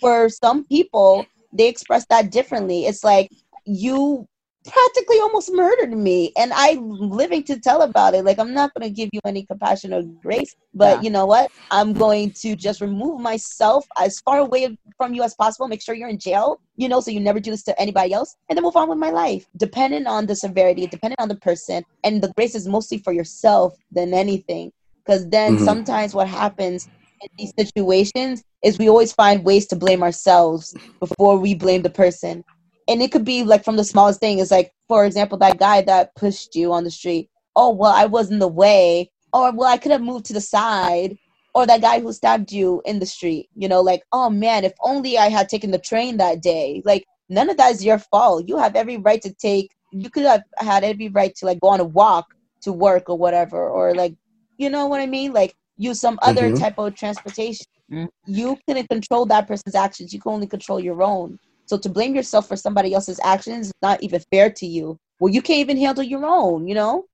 [0.00, 3.30] for some people they express that differently it's like
[3.64, 4.26] you
[4.68, 8.88] practically almost murdered me and i'm living to tell about it like i'm not going
[8.88, 11.02] to give you any compassion or grace but Yeah.
[11.04, 15.34] you know what i'm going to just remove myself as far away from you as
[15.34, 18.12] possible make sure you're in jail you know so you never do this to anybody
[18.12, 21.36] else and then move on with my life depending on the severity depending on the
[21.36, 24.70] person and the grace is mostly for yourself than anything
[25.04, 25.64] because then Mhm.
[25.64, 26.88] sometimes what happens
[27.22, 31.90] in these situations is we always find ways to blame ourselves before we blame the
[31.90, 32.44] person.
[32.88, 34.38] And it could be like from the smallest thing.
[34.38, 37.28] It's like, for example, that guy that pushed you on the street.
[37.54, 39.10] Oh, well, I was in the way.
[39.32, 41.16] Or, well, I could have moved to the side.
[41.54, 43.48] Or that guy who stabbed you in the street.
[43.54, 46.82] You know, like, oh man, if only I had taken the train that day.
[46.84, 48.48] Like, none of that is your fault.
[48.48, 51.68] You have every right to take, you could have had every right to like go
[51.68, 52.26] on a walk
[52.62, 53.68] to work or whatever.
[53.68, 54.14] Or like,
[54.56, 55.32] you know what I mean?
[55.32, 56.58] Like, use some other Mhm.
[56.58, 58.08] type of transportation Mm.
[58.26, 60.12] you couldn't control that person's actions.
[60.12, 61.38] You can only control your own.
[61.68, 64.96] So to blame yourself for somebody else's actions is not even fair to you.
[65.20, 67.04] Well, you can't even handle your own, you know?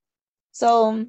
[0.52, 1.04] So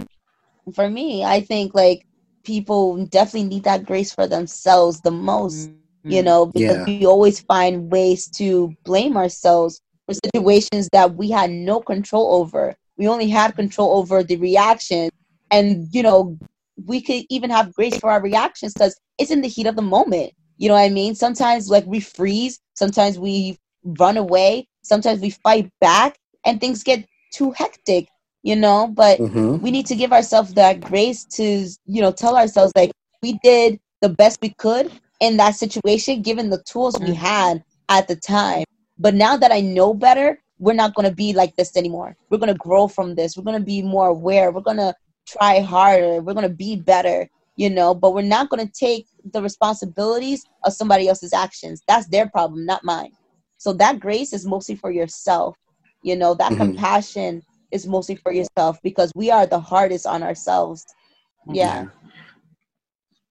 [0.74, 2.06] for me, I think like
[2.44, 5.70] people definitely need that grace for themselves the most,
[6.06, 6.26] you Mhm.
[6.26, 6.86] know, because Yeah.
[6.86, 12.76] we always find ways to blame ourselves for situations that we had no control over.
[12.98, 15.10] We only had control over the reaction.
[15.52, 16.38] And, you know,
[16.86, 19.82] we could even have grace for our reactions because it's in the heat of the
[19.82, 20.34] moment.
[20.58, 21.16] You know what I mean?
[21.16, 27.06] Sometimes like we freeze, sometimes we run away, sometimes we fight back, and things get
[27.34, 28.08] too hectic,
[28.44, 28.88] you know.
[28.88, 31.44] But hmm we need to give ourselves that grace to,
[31.86, 32.92] you know, tell ourselves like
[33.22, 37.16] we did the best we could in that situation, given the tools we Mhm.
[37.16, 38.64] had at the time.
[38.98, 42.16] But now that I know better, we're not going to be like this anymore.
[42.30, 43.36] We're going to grow from this.
[43.36, 44.52] We're going to be more aware.
[44.52, 44.94] We're going to
[45.28, 46.22] try harder.
[46.22, 50.46] We're going to be better, you know, but we're not going to take the responsibilities
[50.64, 51.82] of somebody else's actions.
[51.88, 53.12] That's their problem, not mine.
[53.58, 55.56] So that grace is mostly for yourself.
[56.02, 56.58] You know, that Mhm.
[56.58, 60.86] compassion is mostly for yourself because we are the hardest on ourselves.
[61.52, 61.86] Yeah.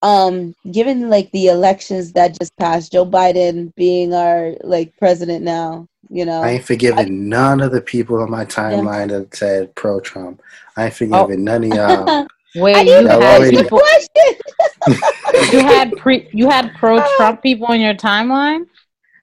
[0.02, 5.86] Um, given like the elections that just passed, Joe Biden being our like president now,
[6.10, 6.42] you know.
[6.42, 10.42] I ain't forgiving none of the people on my timeline that said pro Trump.
[10.76, 12.26] I ain't forgiving none of y'all.
[12.56, 13.80] Wait, I you had people.
[15.52, 16.28] You had pre.
[16.32, 18.66] You had pro Trump people on your timeline.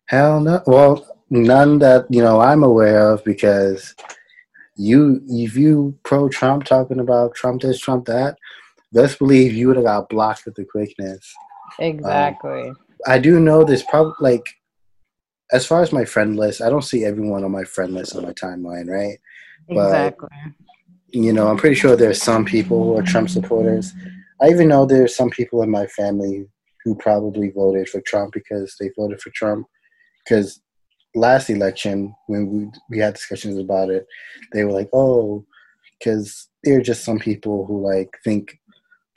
[0.07, 0.61] Hell no.
[0.67, 3.95] Well, none that you know I'm aware of because
[4.75, 8.37] you if you pro Trump talking about Trump this, Trump that,
[8.91, 11.33] best believe you would have got blocked with the quickness.
[11.79, 12.69] Exactly.
[12.69, 14.45] Um, I do know there's probably like
[15.51, 18.23] as far as my friend list, I don't see everyone on my friend list on
[18.23, 19.17] my timeline, right?
[19.67, 20.29] but- exactly.
[21.11, 23.93] You know, I'm pretty sure there's some people who are Trump supporters.
[24.41, 26.47] I even know there's some people in my family
[26.83, 29.67] who probably voted for Trump because they voted for Trump.
[30.23, 30.61] Because
[31.13, 34.05] last election, when we we had discussions about it,
[34.53, 35.45] they were like, "Oh,
[35.99, 38.59] because there are just some people who like think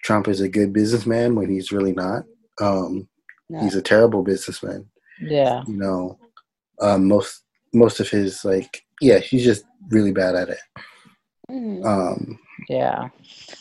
[0.03, 2.25] Trump is a good businessman when he's really not.
[2.61, 3.09] Um.
[3.61, 4.87] He's a terrible businessman.
[5.21, 5.63] Yeah.
[5.67, 6.19] You know,
[6.81, 10.59] um, most most of his like, yeah, he's just really bad at it.
[11.51, 11.85] Mhm.
[11.85, 13.09] Um, Yeah.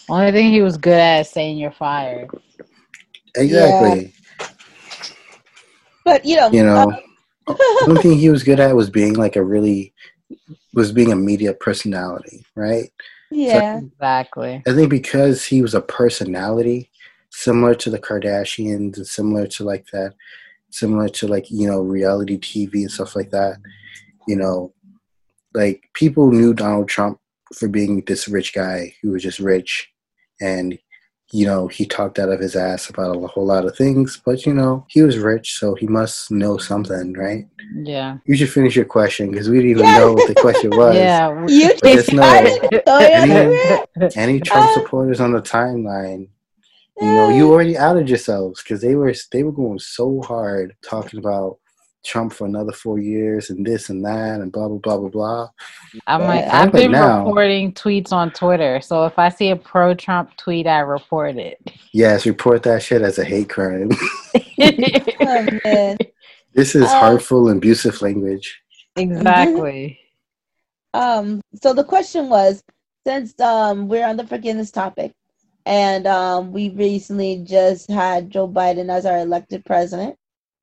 [0.09, 2.29] Only thing he was good at is saying you're fired.
[3.35, 4.13] exactly.
[6.05, 6.93] But you know, You know,
[7.47, 9.93] the only thing he was good at was being like a really
[10.73, 12.91] was being a media personality, right?
[13.31, 14.63] yeah, Exactly.
[14.67, 16.89] I think because he was a personality,
[17.29, 20.13] similar to the Kardashians and similar to like that,
[20.69, 23.57] similar to like you know reality TV and stuff like that.
[24.27, 24.73] You know,
[25.53, 27.19] like people knew Donald Trump
[27.53, 29.89] for being this rich guy who was just rich,
[30.41, 30.77] and
[31.31, 34.21] you know he talked out of his ass about a whole lot of things.
[34.25, 37.45] But you know he was rich, so he must know something, right?
[37.75, 38.17] Yeah.
[38.25, 39.97] You should finish your question because we didn't even Yeah.
[39.99, 40.95] know what the question was.
[40.95, 41.45] Yeah.
[41.47, 44.09] you just just know- started throwing it out there.
[44.15, 46.27] Any Trump Uh, supporters on the timeline,
[47.01, 51.17] you know, you already outed yourselves because they were they were going so hard talking
[51.19, 51.57] about
[52.03, 55.49] Trump for another four years and this and that and blah blah blah blah blah.
[56.07, 56.27] I'm Yeah.
[56.27, 58.81] like, I I've been now- reporting tweets on Twitter.
[58.81, 61.59] So if I see a pro Trump tweet, I report it.
[61.93, 63.89] Yes, report that shit as a hate crime.
[65.25, 65.95] Oh,
[66.53, 68.61] this is Uh, harmful and abusive language.
[68.95, 69.99] exactly.
[70.95, 72.61] Um, so the question was,
[73.07, 75.11] since um we're on the forgiveness topic,
[75.65, 80.15] and um we recently just had Joe Biden as our elected president,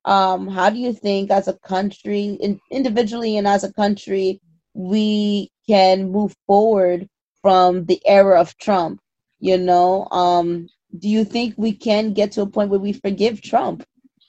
[0.05, 4.41] um, how do you think as a country, in, individually and as a country,
[4.73, 7.07] we can move forward
[7.41, 8.99] from the era of Trump?
[9.39, 10.67] You know, um,
[10.99, 13.83] do you think we can get to a point where we forgive Trump?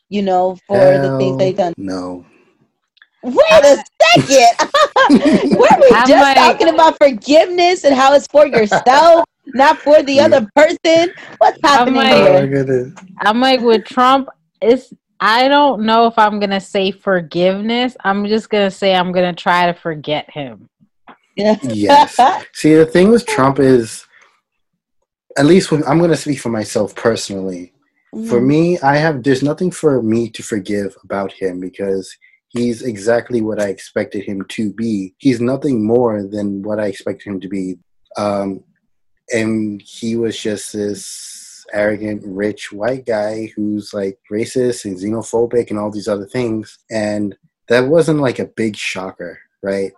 [0.09, 1.75] You know, for the things that he Hell done.
[1.79, 2.27] No.
[3.23, 3.83] Wait a
[4.19, 4.71] second.
[5.57, 10.03] Were we I'm just like- talking about forgiveness and how it's for yourself, not for
[10.03, 11.13] the other person?
[11.39, 12.47] What's happening like- Oh my here?
[12.47, 12.95] goodness.
[13.21, 14.29] I'm like with Trump,
[14.61, 14.93] it's
[15.25, 17.97] I don't know if I'm gonna say forgiveness.
[18.03, 20.69] I'm just gonna say I'm gonna try to forget him.
[21.37, 22.19] Yes.
[22.55, 24.05] See, the thing with Trump is,
[25.39, 27.73] at least when I'm going to speak for myself personally.
[28.29, 28.47] For Mm-hmm.
[28.47, 32.15] me, I have there's nothing for me to forgive about him because
[32.49, 35.15] he's exactly what I expected him to be.
[35.17, 37.79] He's nothing more than what I expected him to be.
[38.19, 38.65] Um,
[39.33, 41.32] and he was just this
[41.73, 46.79] arrogant, rich white guy who's like racist and xenophobic and all these other things.
[46.91, 47.37] And
[47.69, 49.93] that wasn't like a big shocker, right?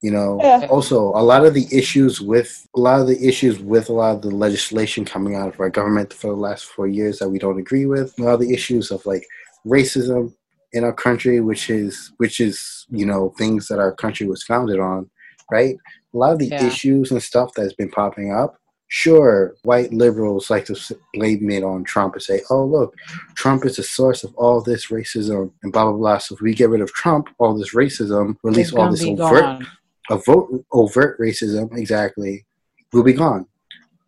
[0.00, 0.66] You know, Yeah.
[0.70, 4.16] also a lot of the issues with a lot of the issues with a lot
[4.16, 7.38] of the legislation coming out of our government for the last four years that we
[7.38, 9.26] don't agree with, a lot of the issues of like
[9.66, 10.32] racism
[10.72, 14.78] in our country, which is which is you know things that our country was founded
[14.78, 15.08] on,
[15.50, 15.76] right?
[16.14, 16.64] A lot of the Yeah.
[16.64, 18.56] issues and stuff that's been popping up.
[18.90, 20.76] Sure, white liberals like to
[21.12, 22.94] blame it on Trump and say, "Oh, look,
[23.34, 26.54] Trump is the source of all this racism and blah blah blah." So if we
[26.54, 29.62] get rid of Trump, all this racism, or at least all this overt
[30.10, 32.46] overt, overt racism exactly
[32.94, 33.44] will be gone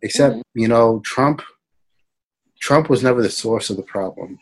[0.01, 0.41] except Mhm.
[0.55, 1.43] you know trump
[2.59, 4.39] trump was never the source of the problem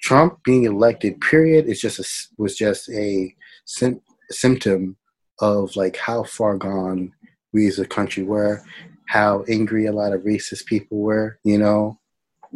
[0.00, 2.06] trump being elected period is just a
[2.40, 3.34] was just a
[3.64, 4.96] sim- symptom
[5.40, 7.12] of like how far gone
[7.52, 8.62] we as a country were
[9.10, 11.98] how angry a lot of racist people were you know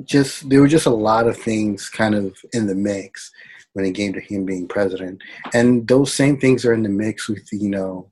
[0.05, 3.31] just there were just a lot of things kind of in the mix
[3.73, 5.21] when it came to him being president
[5.53, 8.09] and those same things are in the mix with you know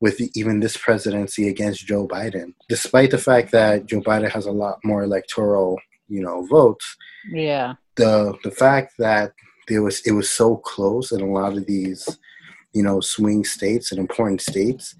[0.00, 4.52] with even this presidency against Joe Biden, despite the fact that Joe Biden has a
[4.52, 5.78] lot more electoral,
[6.08, 6.96] you know, votes.
[7.30, 7.74] Yeah.
[7.96, 9.32] The the fact that
[9.68, 12.18] there was it was so close in a lot of these,
[12.74, 14.94] you know, swing states and important states,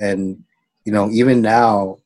[0.00, 0.42] and
[0.84, 1.98] you know, even now,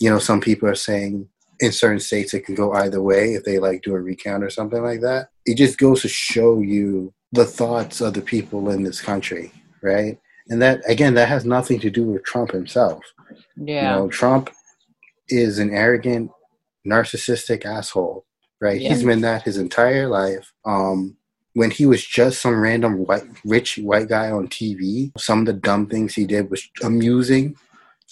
[0.00, 1.28] you know, some people are saying
[1.60, 4.50] in certain states it can go either way if they like do a recount or
[4.50, 5.28] something like that.
[5.46, 10.18] It just goes to show you the thoughts of the people in this country, right?
[10.48, 13.02] And that again, that has nothing to do with Trump himself.
[13.56, 13.94] Yeah.
[13.94, 14.50] You know, Trump
[15.28, 16.30] is an arrogant,
[16.86, 18.24] narcissistic asshole,
[18.60, 18.80] right?
[18.80, 18.90] Yeah.
[18.90, 20.52] He's been that his entire life.
[20.64, 21.16] Um,
[21.54, 25.52] when he was just some random white, rich white guy on TV, some of the
[25.52, 27.56] dumb things he did was amusing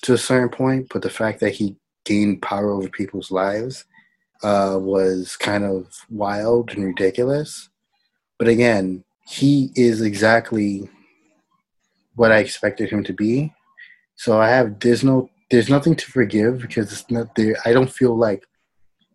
[0.03, 3.85] to a certain point, but the fact that he gained power over people's lives
[4.43, 7.69] uh, was kind of wild and ridiculous.
[8.39, 10.89] But again, he is exactly
[12.17, 13.53] what I expected him to be.
[14.17, 17.57] So I have there's no there's nothing to forgive because it's not there.
[17.65, 18.45] I don't feel like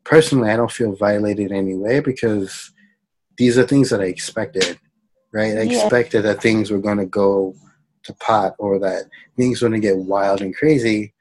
[0.03, 2.71] personally I don't feel violated in any way because
[3.37, 4.79] these are things that I expected,
[5.33, 5.57] right?
[5.57, 5.83] I Yeah.
[5.83, 7.55] expected that things were going to go
[8.07, 9.03] to pot or that
[9.35, 11.13] things going to get wild and crazy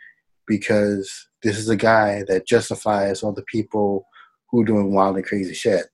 [0.46, 4.06] because this is a guy that justifies all the people
[4.48, 5.86] who are doing wild and crazy shit.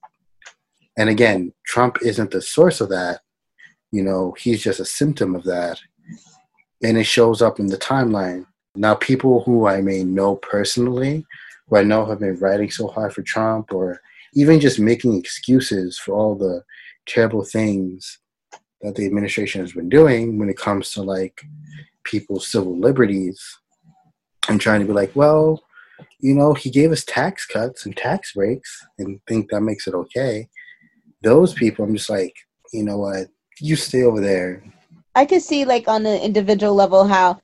[0.96, 3.20] And again, Trump isn't the source of that.
[3.90, 5.80] You know, he's just a symptom of that.
[6.82, 8.46] And it shows up in the timeline.
[8.74, 11.24] Now, people who I may know personally,
[11.68, 14.00] who I know have been writing so hard for Trump, or
[14.34, 16.62] even just making excuses for all the
[17.06, 18.18] terrible things
[18.82, 21.40] that the administration has been doing when it comes to like
[22.04, 23.40] people's civil liberties
[24.48, 25.62] and trying to be like, well,
[26.18, 29.94] you know, he gave us tax cuts and tax breaks and think that makes it
[29.94, 30.48] okay.
[31.22, 32.34] Those people, I'm just like,
[32.72, 33.28] you know what?
[33.60, 34.64] You stay over there.
[35.14, 37.38] I could see like on an individual level how,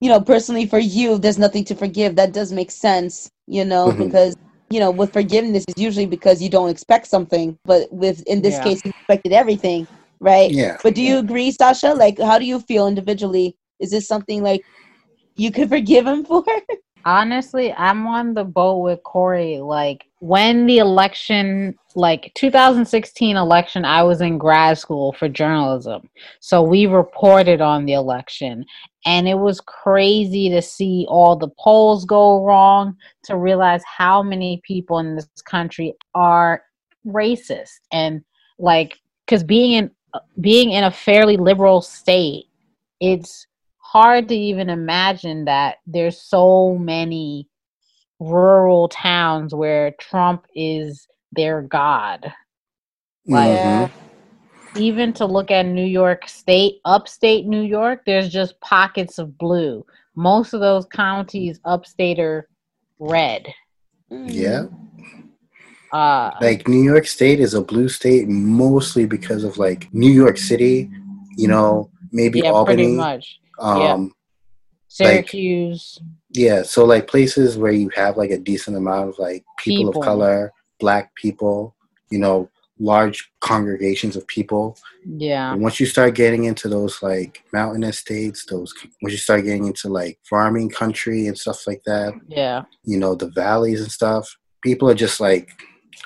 [0.00, 2.16] you know, personally for you, there's nothing to forgive.
[2.16, 4.06] That does make sense, you know, Mhm.
[4.06, 4.34] because
[4.70, 8.54] you know, with forgiveness is usually because you don't expect something, but with in this
[8.54, 8.62] Yeah.
[8.64, 9.86] case, you expected everything,
[10.22, 10.50] right?
[10.50, 10.78] Yeah.
[10.82, 11.92] But do you agree, Sasha?
[11.92, 13.56] Like, how do you feel individually?
[13.80, 14.64] Is this something like
[15.36, 16.44] you could forgive him for?
[17.04, 19.58] Honestly, I'm on the boat with Corey.
[19.58, 26.08] Like, when the election like 2016 election i was in grad school for journalism
[26.38, 28.64] so we reported on the election
[29.04, 34.62] and it was crazy to see all the polls go wrong to realize how many
[34.64, 36.62] people in this country are
[37.04, 38.22] racist and
[38.60, 38.96] like
[39.26, 39.90] because being in
[40.40, 42.46] being in a fairly liberal state
[43.02, 43.48] it's
[43.78, 47.48] hard to even imagine that there's so many
[48.20, 52.32] rural towns where Trump is their god.
[53.26, 54.78] Like mm-hmm.
[54.78, 59.84] even to look at New York State, upstate New York, there's just pockets of blue.
[60.14, 62.48] Most of those counties upstate are
[63.00, 63.52] red.
[64.10, 64.66] Yeah.
[65.92, 70.38] Uh, like New York State is a blue state mostly because of like New York
[70.38, 70.90] City,
[71.36, 72.76] you know, maybe yeah, Albany.
[72.76, 73.40] Pretty much.
[73.58, 74.06] Um, yeah.
[74.88, 75.98] Syracuse.
[76.00, 79.92] Like, yeah, so like places where you have like a decent amount of like people,
[79.92, 80.02] people.
[80.02, 81.74] of color, black people,
[82.10, 84.76] you know, large congregations of people.
[85.06, 85.52] Yeah.
[85.52, 89.66] And once you start getting into those like mountainous states, those once you start getting
[89.66, 92.14] into like farming country and stuff like that.
[92.28, 92.62] Yeah.
[92.84, 95.50] You know, the valleys and stuff, people are just like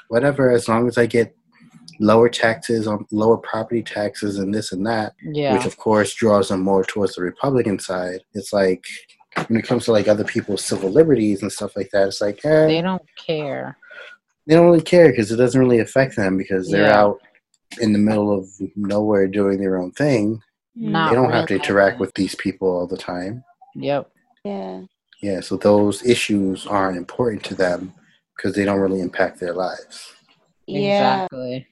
[0.08, 1.34] whatever as long as I get
[2.00, 5.54] lower taxes on lower property taxes and this and that, yeah.
[5.54, 8.20] which of course draws them more towards the Republican side.
[8.34, 8.84] It's like
[9.48, 12.44] when it comes to like other people's civil liberties and stuff like that, it's like
[12.44, 13.76] eh, they don't care.
[14.46, 17.00] They don't really care because it doesn't really affect them because they're yeah.
[17.00, 17.18] out
[17.80, 20.40] in the middle of nowhere doing their own thing.
[20.74, 23.42] Not they don't really have to interact with these people all the time.
[23.74, 24.10] Yep.
[24.44, 24.82] Yeah.
[25.22, 27.94] Yeah, so those issues aren't important to them
[28.36, 30.14] because they don't really impact their lives.
[30.66, 31.24] Yeah.
[31.24, 31.66] Exactly.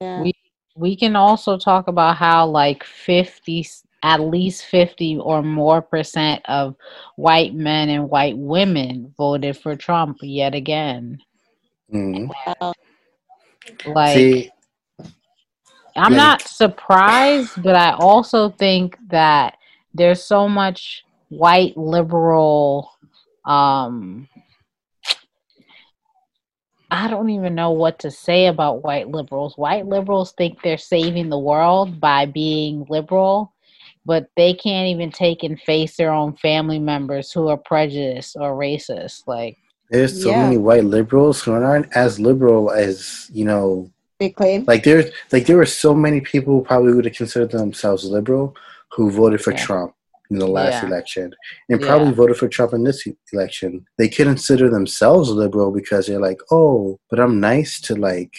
[0.00, 0.22] Yeah.
[0.22, 0.32] We
[0.76, 3.66] we can also talk about how like 50
[4.02, 6.76] at least 50 or more percent of
[7.16, 11.18] white men and white women voted for Trump yet again.
[11.92, 12.30] Mm-hmm.
[13.92, 14.50] Like, See,
[15.96, 19.56] I'm like, not surprised, but I also think that
[19.94, 22.90] there's so much white liberal
[23.44, 24.28] um
[26.90, 29.58] I don't even know what to say about white liberals.
[29.58, 33.52] White liberals think they're saving the world by being liberal,
[34.06, 38.52] but they can't even take and face their own family members who are prejudiced or
[38.52, 39.26] racist.
[39.26, 39.58] Like
[39.90, 40.44] there's so yeah.
[40.44, 44.64] many white liberals who aren't as liberal as you know they claim.
[44.66, 48.56] Like there's like there were so many people who probably would have considered themselves liberal
[48.92, 49.64] who voted for yeah.
[49.64, 49.94] Trump
[50.30, 50.86] in the last yeah.
[50.86, 51.32] election
[51.68, 53.86] and probably voted for Trump in this election.
[53.96, 58.34] They could consider themselves liberal because they're like, oh, but I'm nice to like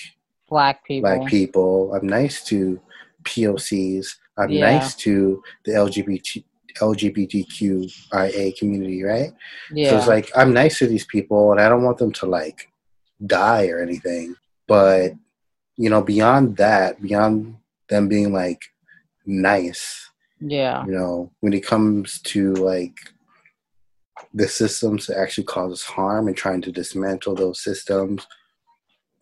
[0.49, 1.09] black people.
[1.09, 1.93] Black people.
[1.93, 2.79] I'm nice to
[3.23, 4.07] POCs.
[4.37, 4.77] I'm yeah.
[4.77, 6.43] nice to the LGBT
[6.77, 9.31] LGBTQIA community, right?
[9.71, 9.89] Yeah.
[9.89, 12.71] So it's like I'm nice to these people, and I don't want them to like
[13.25, 14.35] die or anything.
[14.67, 15.13] But
[15.77, 17.57] you know, beyond that, beyond
[17.89, 18.61] them being like
[19.25, 20.09] nice,
[20.39, 22.97] yeah, you know, when it comes to like
[24.33, 28.27] the systems that actually cause harm and trying to dismantle those systems,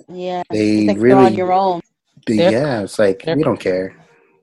[0.07, 1.81] yeah, they like really on your own.
[2.25, 3.95] They, yeah, it's like we don't care.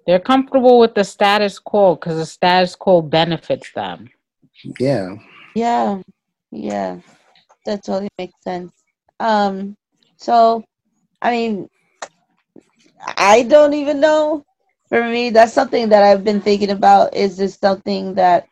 [0.07, 4.11] They're comfortable with the status quo because the status quo benefits them.
[4.79, 5.16] Yeah.
[5.55, 6.03] Yeah.
[6.51, 6.99] Yeah.
[7.64, 8.72] That totally makes sense.
[9.20, 9.77] Um,
[10.16, 10.64] so
[11.22, 11.68] I mean
[13.16, 14.45] I don't even know.
[14.95, 17.17] For me, that's something that I've been thinking about.
[17.17, 18.47] Is this something that,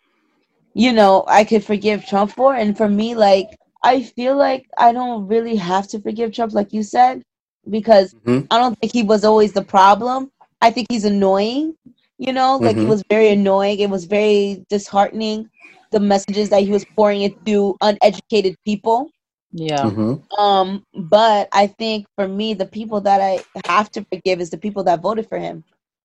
[0.74, 2.56] you know, I could forgive Trump for?
[2.56, 6.72] And for me, like I feel like I don't really have to forgive Trump, like
[6.72, 7.22] you said,
[7.70, 8.46] because mm-hmm.
[8.50, 10.32] I don't think he was always the problem.
[10.60, 11.76] I think he's annoying.
[12.18, 12.86] You know, like mm-hmm.
[12.86, 13.78] it was very annoying.
[13.78, 15.48] It was very disheartening.
[15.92, 19.10] The messages that he was pouring into uneducated people.
[19.52, 19.82] Yeah.
[19.82, 20.40] Mm-hmm.
[20.40, 24.58] Um, but I think for me, the people that I have to forgive is the
[24.58, 25.62] people that voted for him.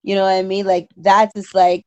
[0.07, 0.65] You know what I mean?
[0.65, 1.85] Like that's just like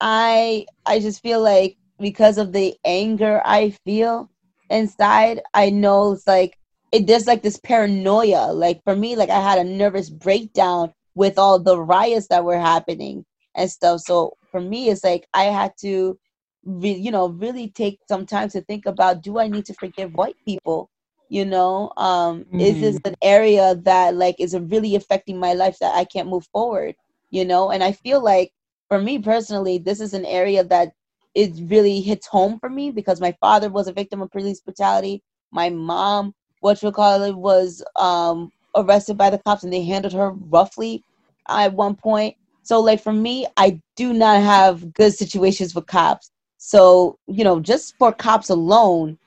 [0.00, 4.28] I I just feel like because of the anger I feel
[4.68, 6.58] inside, I know it's like
[6.90, 8.52] it there's like this paranoia.
[8.52, 12.58] Like for me, like I had a nervous breakdown with all the riots that were
[12.58, 13.24] happening
[13.54, 14.00] and stuff.
[14.00, 16.18] So for me, it's like I had to,
[16.64, 20.14] re- you know, really take some time to think about: Do I need to forgive
[20.14, 20.90] white people?
[21.28, 22.58] You know, um, mm-hmm.
[22.58, 23.10] is this mm-hmm.
[23.10, 26.96] an area that like is really affecting my life that I can't move forward?
[27.36, 28.50] You know, and I feel like
[28.88, 30.92] for me personally, this is an area that
[31.34, 35.22] it really hits home for me because my father was a victim of police brutality.
[35.52, 40.14] My mom, what you call it, was um, arrested by the cops and they handled
[40.14, 41.04] her roughly
[41.46, 42.34] at one point.
[42.62, 46.30] So, like for me, I do not have good situations with cops.
[46.56, 49.18] So, you know, just for cops alone,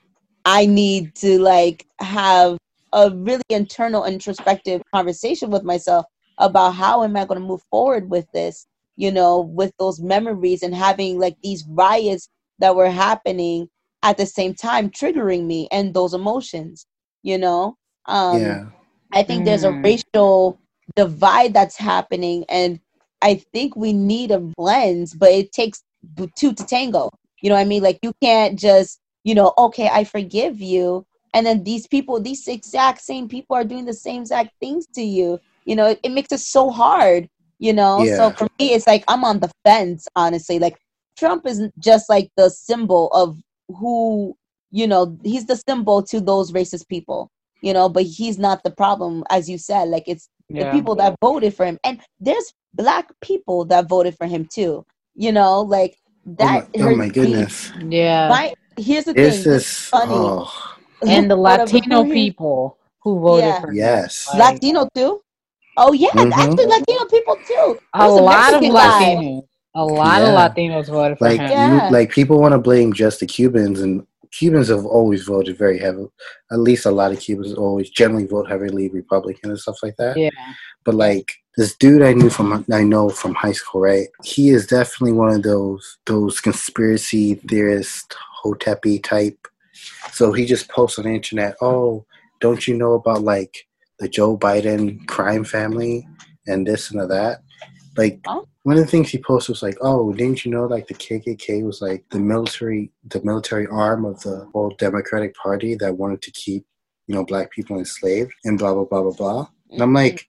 [0.44, 2.58] I need to like have
[2.92, 6.06] a really internal introspective conversation with myself
[6.40, 8.66] about how am I going to move forward with this,
[8.96, 12.30] you know, with those memories and having like these riots
[12.60, 13.70] that were happening
[14.02, 16.86] at the same time triggering me and those emotions,
[17.22, 17.76] you know?
[18.06, 18.66] Um yeah.
[19.12, 19.82] I think there's a Mm.
[19.84, 20.58] racial
[20.96, 22.80] divide that's happening, and
[23.22, 25.82] I think we need a blend, but it takes
[26.14, 27.10] b- two to tango.
[27.42, 27.82] You know what I mean?
[27.82, 32.46] Like you can't just, you know, okay, I forgive you, and then these people, these
[32.48, 35.40] exact same people, are doing the same exact things to you.
[35.70, 37.28] You know, it, it makes it so hard.
[37.66, 40.02] You know, so for me, it's like I'm on the fence.
[40.16, 40.76] Honestly, like
[41.20, 43.28] Trump isn't just like the symbol of
[43.78, 44.36] who
[44.70, 45.02] you know.
[45.22, 47.30] He's the symbol to those racist people
[47.62, 51.14] you know but he's not the problem as you said like it's the people that
[51.20, 54.82] voted for him and there's black people that voted for him too
[55.14, 55.94] you know like
[56.38, 57.12] Oh my, that oh hurts my me.
[57.12, 57.72] goodness.
[57.88, 58.28] Yeah.
[58.28, 60.14] my here's the It's thing just funny.
[60.14, 63.60] oh and the Latino people who voted Yeah.
[63.60, 63.76] for him.
[63.76, 64.28] yes.
[64.34, 65.20] Like, latino too
[65.76, 66.32] oh yeah Mhm.
[66.32, 69.14] actually latino people too a There's lot of Mexican guy.
[69.16, 69.42] Latinos.
[69.76, 70.28] A lot Yeah.
[70.46, 71.50] of Latinos voted for Like him.
[71.50, 71.86] Yeah.
[71.86, 75.78] you, like people want to blame just the Cubans, and Cubans have always voted very
[75.78, 76.08] heavily.
[76.50, 80.16] At least a lot of Cubans always generally vote heavily Republican and stuff like that.
[80.16, 80.30] Yeah.
[80.84, 84.08] But like this dude I knew from I know from high school, right?
[84.24, 89.38] He is definitely one of those those conspiracy theorist Hotepi type.
[90.10, 92.04] So he just posts on the internet, "Oh,
[92.40, 93.66] don't you know about like
[94.00, 96.06] the Joe Biden crime family
[96.48, 97.42] and this and that?"
[97.96, 98.46] Like Oh.
[98.64, 101.62] one of the things he posted was like, "Oh, didn't you know like the KKK
[101.62, 106.32] was like the military the military arm of the whole Democratic Party that wanted to
[106.32, 106.64] keep
[107.06, 110.26] you know black people enslaved and blah blah blah blah blah." And I'm like,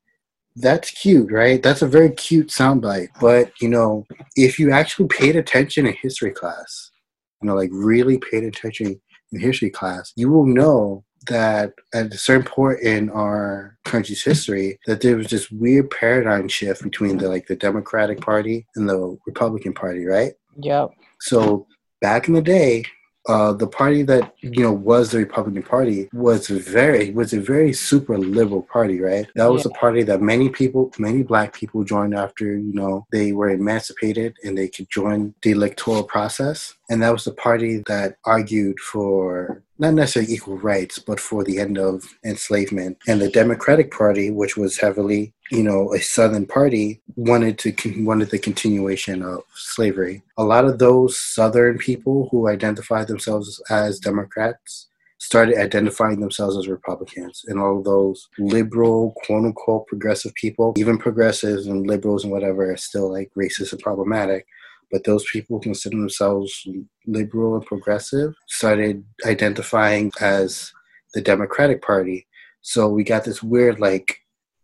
[0.58, 1.64] that's cute, right?
[1.64, 3.08] That's a very cute soundbite.
[3.20, 4.06] But, you know,
[4.36, 6.92] if you actually paid attention in history class,
[7.42, 9.00] you know, like really paid attention
[9.32, 14.80] in history class, you will know that at a certain point in our country's history,
[14.88, 19.18] that there was this weird paradigm shift between the like the Democratic Party and the
[19.26, 20.34] Republican Party, right?
[20.58, 20.92] Yep.
[21.20, 21.68] So
[22.02, 22.86] back in the day,
[23.28, 27.72] uh, the party that you know was the Republican Party was very was a very
[27.72, 29.28] super liberal party, right?
[29.36, 33.32] That was a party that many people, many black people joined after you know they
[33.32, 38.18] were emancipated and they could join the electoral process, and that was the party that
[38.26, 42.98] argued for not necessarily equal rights, but for the end of enslavement.
[43.08, 47.74] And the Democratic Party, which was heavily you know, a Southern party wanted to
[48.04, 50.24] wanted the continuation of slavery.
[50.38, 54.88] A lot of those Southern people who identified themselves as Democrats
[55.18, 61.68] started identifying themselves as Republicans, and all those liberal, quote unquote, progressive people, even progressives
[61.68, 64.48] and liberals and whatever, are still like racist and problematic.
[64.92, 66.68] But those people who consider themselves
[67.08, 70.72] liberal and progressive started identifying as
[71.14, 72.28] the Democratic Party.
[72.62, 74.20] So we got this weird like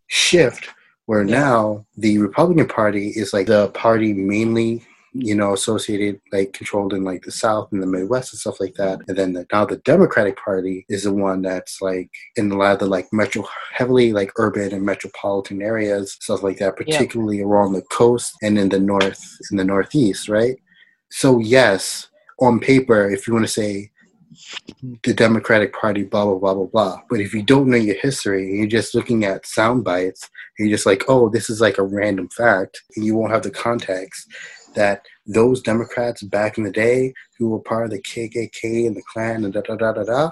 [0.08, 0.70] shift
[1.06, 4.86] where now the Republican Party is like the party mainly,
[5.20, 8.76] you know, associated like controlled in like the South and the Midwest and stuff like
[8.76, 9.00] that.
[9.08, 12.74] And then the, now the Democratic Party is the one that's like in a lot
[12.74, 13.44] of the like metro,
[13.74, 16.98] heavily like urban and metropolitan areas, stuff like that, Yeah.
[16.98, 20.58] particularly along the coast and in the north, in the northeast, right?
[21.10, 22.08] So yes,
[22.40, 23.92] on paper, if you want to say
[25.04, 27.02] the Democratic Party, blah blah blah blah blah.
[27.10, 30.68] But if you don't know your history, and you're just looking at sound bites, and
[30.68, 33.52] you're just like, oh, this is like a random fact, and you won't have the
[33.52, 34.28] context
[34.78, 39.02] that those Democrats back in the day who were part of the KKK and the
[39.12, 40.30] Klan and da da da da da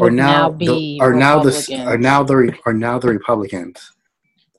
[0.00, 3.92] are now, be the, are now the are now the re- are now the Republicans,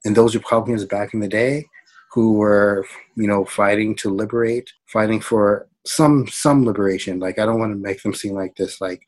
[0.06, 1.66] and those Republicans back in the day
[2.12, 7.20] who were you know fighting to liberate, fighting for some some liberation.
[7.20, 9.02] Like I don't want to make them seem like this, like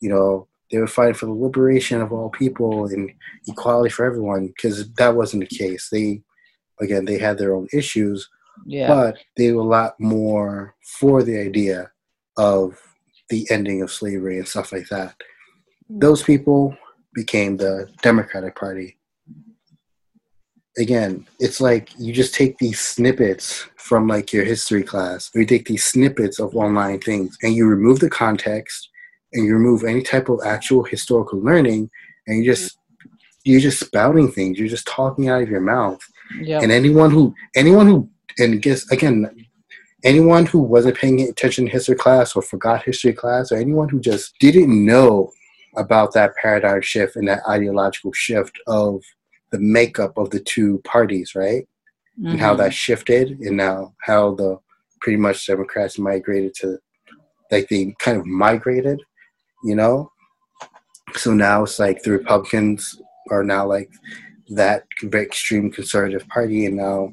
[0.00, 3.10] you know they were fighting for the liberation of all people and
[3.46, 5.88] equality for everyone, because that wasn't the case.
[5.90, 6.22] They
[6.80, 8.28] again they had their own issues,
[8.66, 8.88] yeah.
[8.88, 11.90] but they were a lot more for the idea
[12.36, 12.78] of
[13.28, 15.14] the ending of slavery and stuff like that.
[15.88, 15.98] Hmm.
[15.98, 16.76] Those people
[17.14, 18.98] became the Democratic Party.
[20.78, 25.46] Again, it's like you just take these snippets from like your history class, or you
[25.46, 28.88] take these snippets of online things, and you remove the context,
[29.34, 31.90] and you remove any type of actual historical learning,
[32.26, 32.78] and you just
[33.44, 34.58] you're just spouting things.
[34.58, 36.00] You're just talking out of your mouth
[36.40, 36.62] Yep.
[36.62, 38.08] and anyone who anyone who
[38.38, 39.46] and guess again
[40.04, 44.00] anyone who wasn't paying attention in history class or forgot history class or anyone who
[44.00, 45.30] just didn't know
[45.76, 49.02] about that paradigm shift and that ideological shift of
[49.52, 51.66] the makeup of the two parties right
[52.24, 52.72] and how that mm-hmm.
[52.72, 54.58] shifted and now how the
[55.00, 56.78] pretty much democrats migrated to
[57.50, 59.00] like they kind of migrated
[59.62, 60.10] you know.
[61.14, 63.90] So now it's like the Republicans are now like
[64.50, 67.12] that very extreme conservative party, and now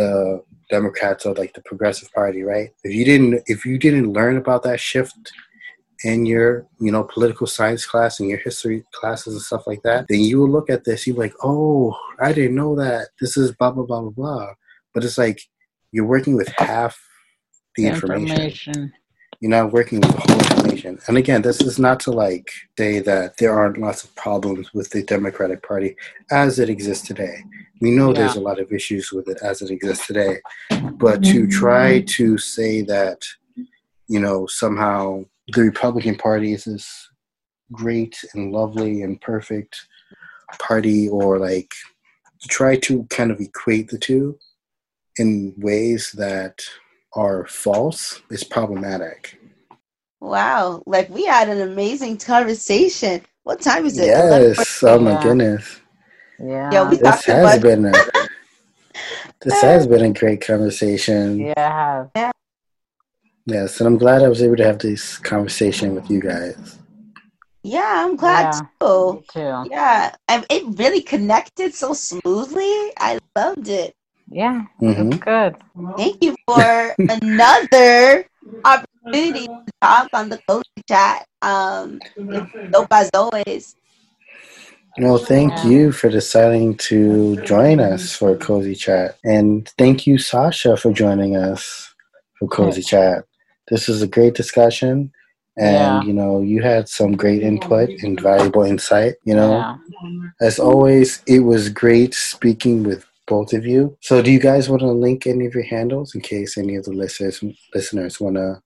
[0.00, 2.70] the Democrats are like the progressive party, right?
[2.84, 5.32] If you didn't if you didn't learn about that shift
[6.04, 10.06] in your you know political science class and your history classes and stuff like that,
[10.08, 13.08] then you will look at this, you're like, oh, I didn't know that.
[13.20, 14.48] This is blah blah blah blah blah.
[14.94, 15.40] But it's like
[15.92, 16.98] you're working with half
[17.76, 18.30] the, information.
[18.30, 18.92] information.
[19.40, 21.04] You're not working with the whole information.
[21.08, 24.90] And again, this is not to like say that there aren't lots of problems with
[24.90, 25.96] the Democratic Party
[26.30, 27.44] as it exists today.
[27.80, 28.20] We know yeah.
[28.20, 30.38] there's a lot of issues with it as it exists today.
[30.92, 31.50] But to mm-hmm.
[31.50, 33.24] try to say that,
[34.08, 37.08] you know, somehow the Republican Party is this
[37.72, 39.86] great and lovely and perfect
[40.58, 41.72] party or like
[42.48, 44.36] try to kind of equate the two
[45.16, 46.60] in ways that
[47.14, 49.39] are false is problematic.
[50.20, 53.22] Wow, like we had an amazing conversation.
[53.42, 54.06] What time is it?
[54.06, 54.82] Yes.
[54.82, 55.22] Oh my yeah.
[55.22, 55.80] goodness.
[56.38, 56.70] Yeah.
[56.72, 57.92] yeah we this has about- been a,
[59.40, 61.38] this has been a great conversation.
[61.38, 62.06] Yeah.
[62.14, 62.30] Yeah.
[63.46, 66.78] Yes, and I'm glad I was able to have this conversation with you guys.
[67.62, 69.24] Yeah, I'm glad yeah, too.
[69.32, 69.64] too.
[69.70, 72.92] Yeah, and it really connected so smoothly.
[72.98, 73.94] I loved it.
[74.30, 75.10] Yeah, mm-hmm.
[75.10, 75.56] good.
[75.96, 78.26] Thank you for another
[78.64, 81.26] opportunity to talk on the cozy chat.
[81.42, 82.00] Um,
[82.70, 83.76] dope as always.
[84.98, 85.66] Well, thank yeah.
[85.66, 89.16] you for deciding to join us for Cozy Chat.
[89.24, 91.94] And thank you, Sasha, for joining us
[92.38, 93.24] for Cozy Chat.
[93.68, 95.12] This was a great discussion.
[95.56, 96.02] And, yeah.
[96.02, 99.14] you know, you had some great input and valuable insight.
[99.24, 99.76] You know, yeah.
[100.40, 103.96] as always, it was great speaking with both of you.
[104.00, 106.84] So, do you guys want to link any of your handles in case any of
[106.84, 107.42] the listeners
[107.74, 108.60] listeners want to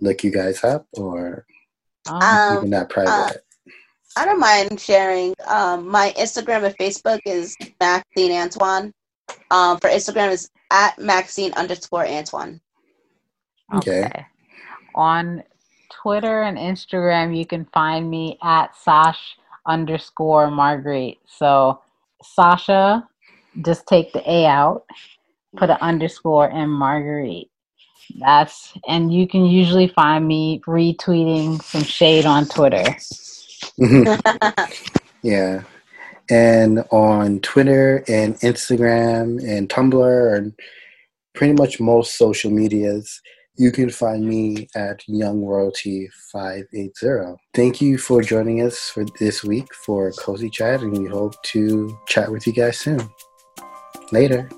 [0.00, 1.46] look you guys up, or
[2.08, 3.10] um, even that private?
[3.10, 3.30] Uh,
[4.16, 5.34] I don't mind sharing.
[5.46, 8.92] Um, my Instagram and Facebook is Maxine Antoine.
[9.50, 12.60] Um, for Instagram is at Maxine underscore Antoine.
[13.74, 14.04] Okay.
[14.04, 14.26] okay.
[14.94, 15.42] On
[16.02, 19.36] Twitter and Instagram, you can find me at Sash
[19.66, 21.18] underscore Marguerite.
[21.26, 21.82] So
[22.22, 23.06] Sasha
[23.62, 24.84] just take the A out,
[25.56, 27.50] put an underscore and Marguerite.
[28.16, 32.84] That's and you can usually find me retweeting some shade on Twitter.
[33.80, 34.98] Mm-hmm.
[35.22, 35.62] yeah.
[36.30, 40.52] And on Twitter and Instagram and Tumblr and
[41.34, 43.20] pretty much most social medias,
[43.56, 47.36] you can find me at Young Royalty 580.
[47.54, 51.98] Thank you for joining us for this week for Cozy Chat, and we hope to
[52.06, 53.00] chat with you guys soon.
[54.12, 54.48] Later.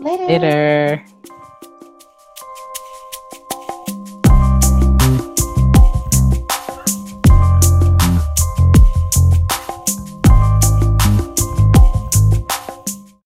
[0.00, 0.26] Later.
[0.26, 1.04] Later.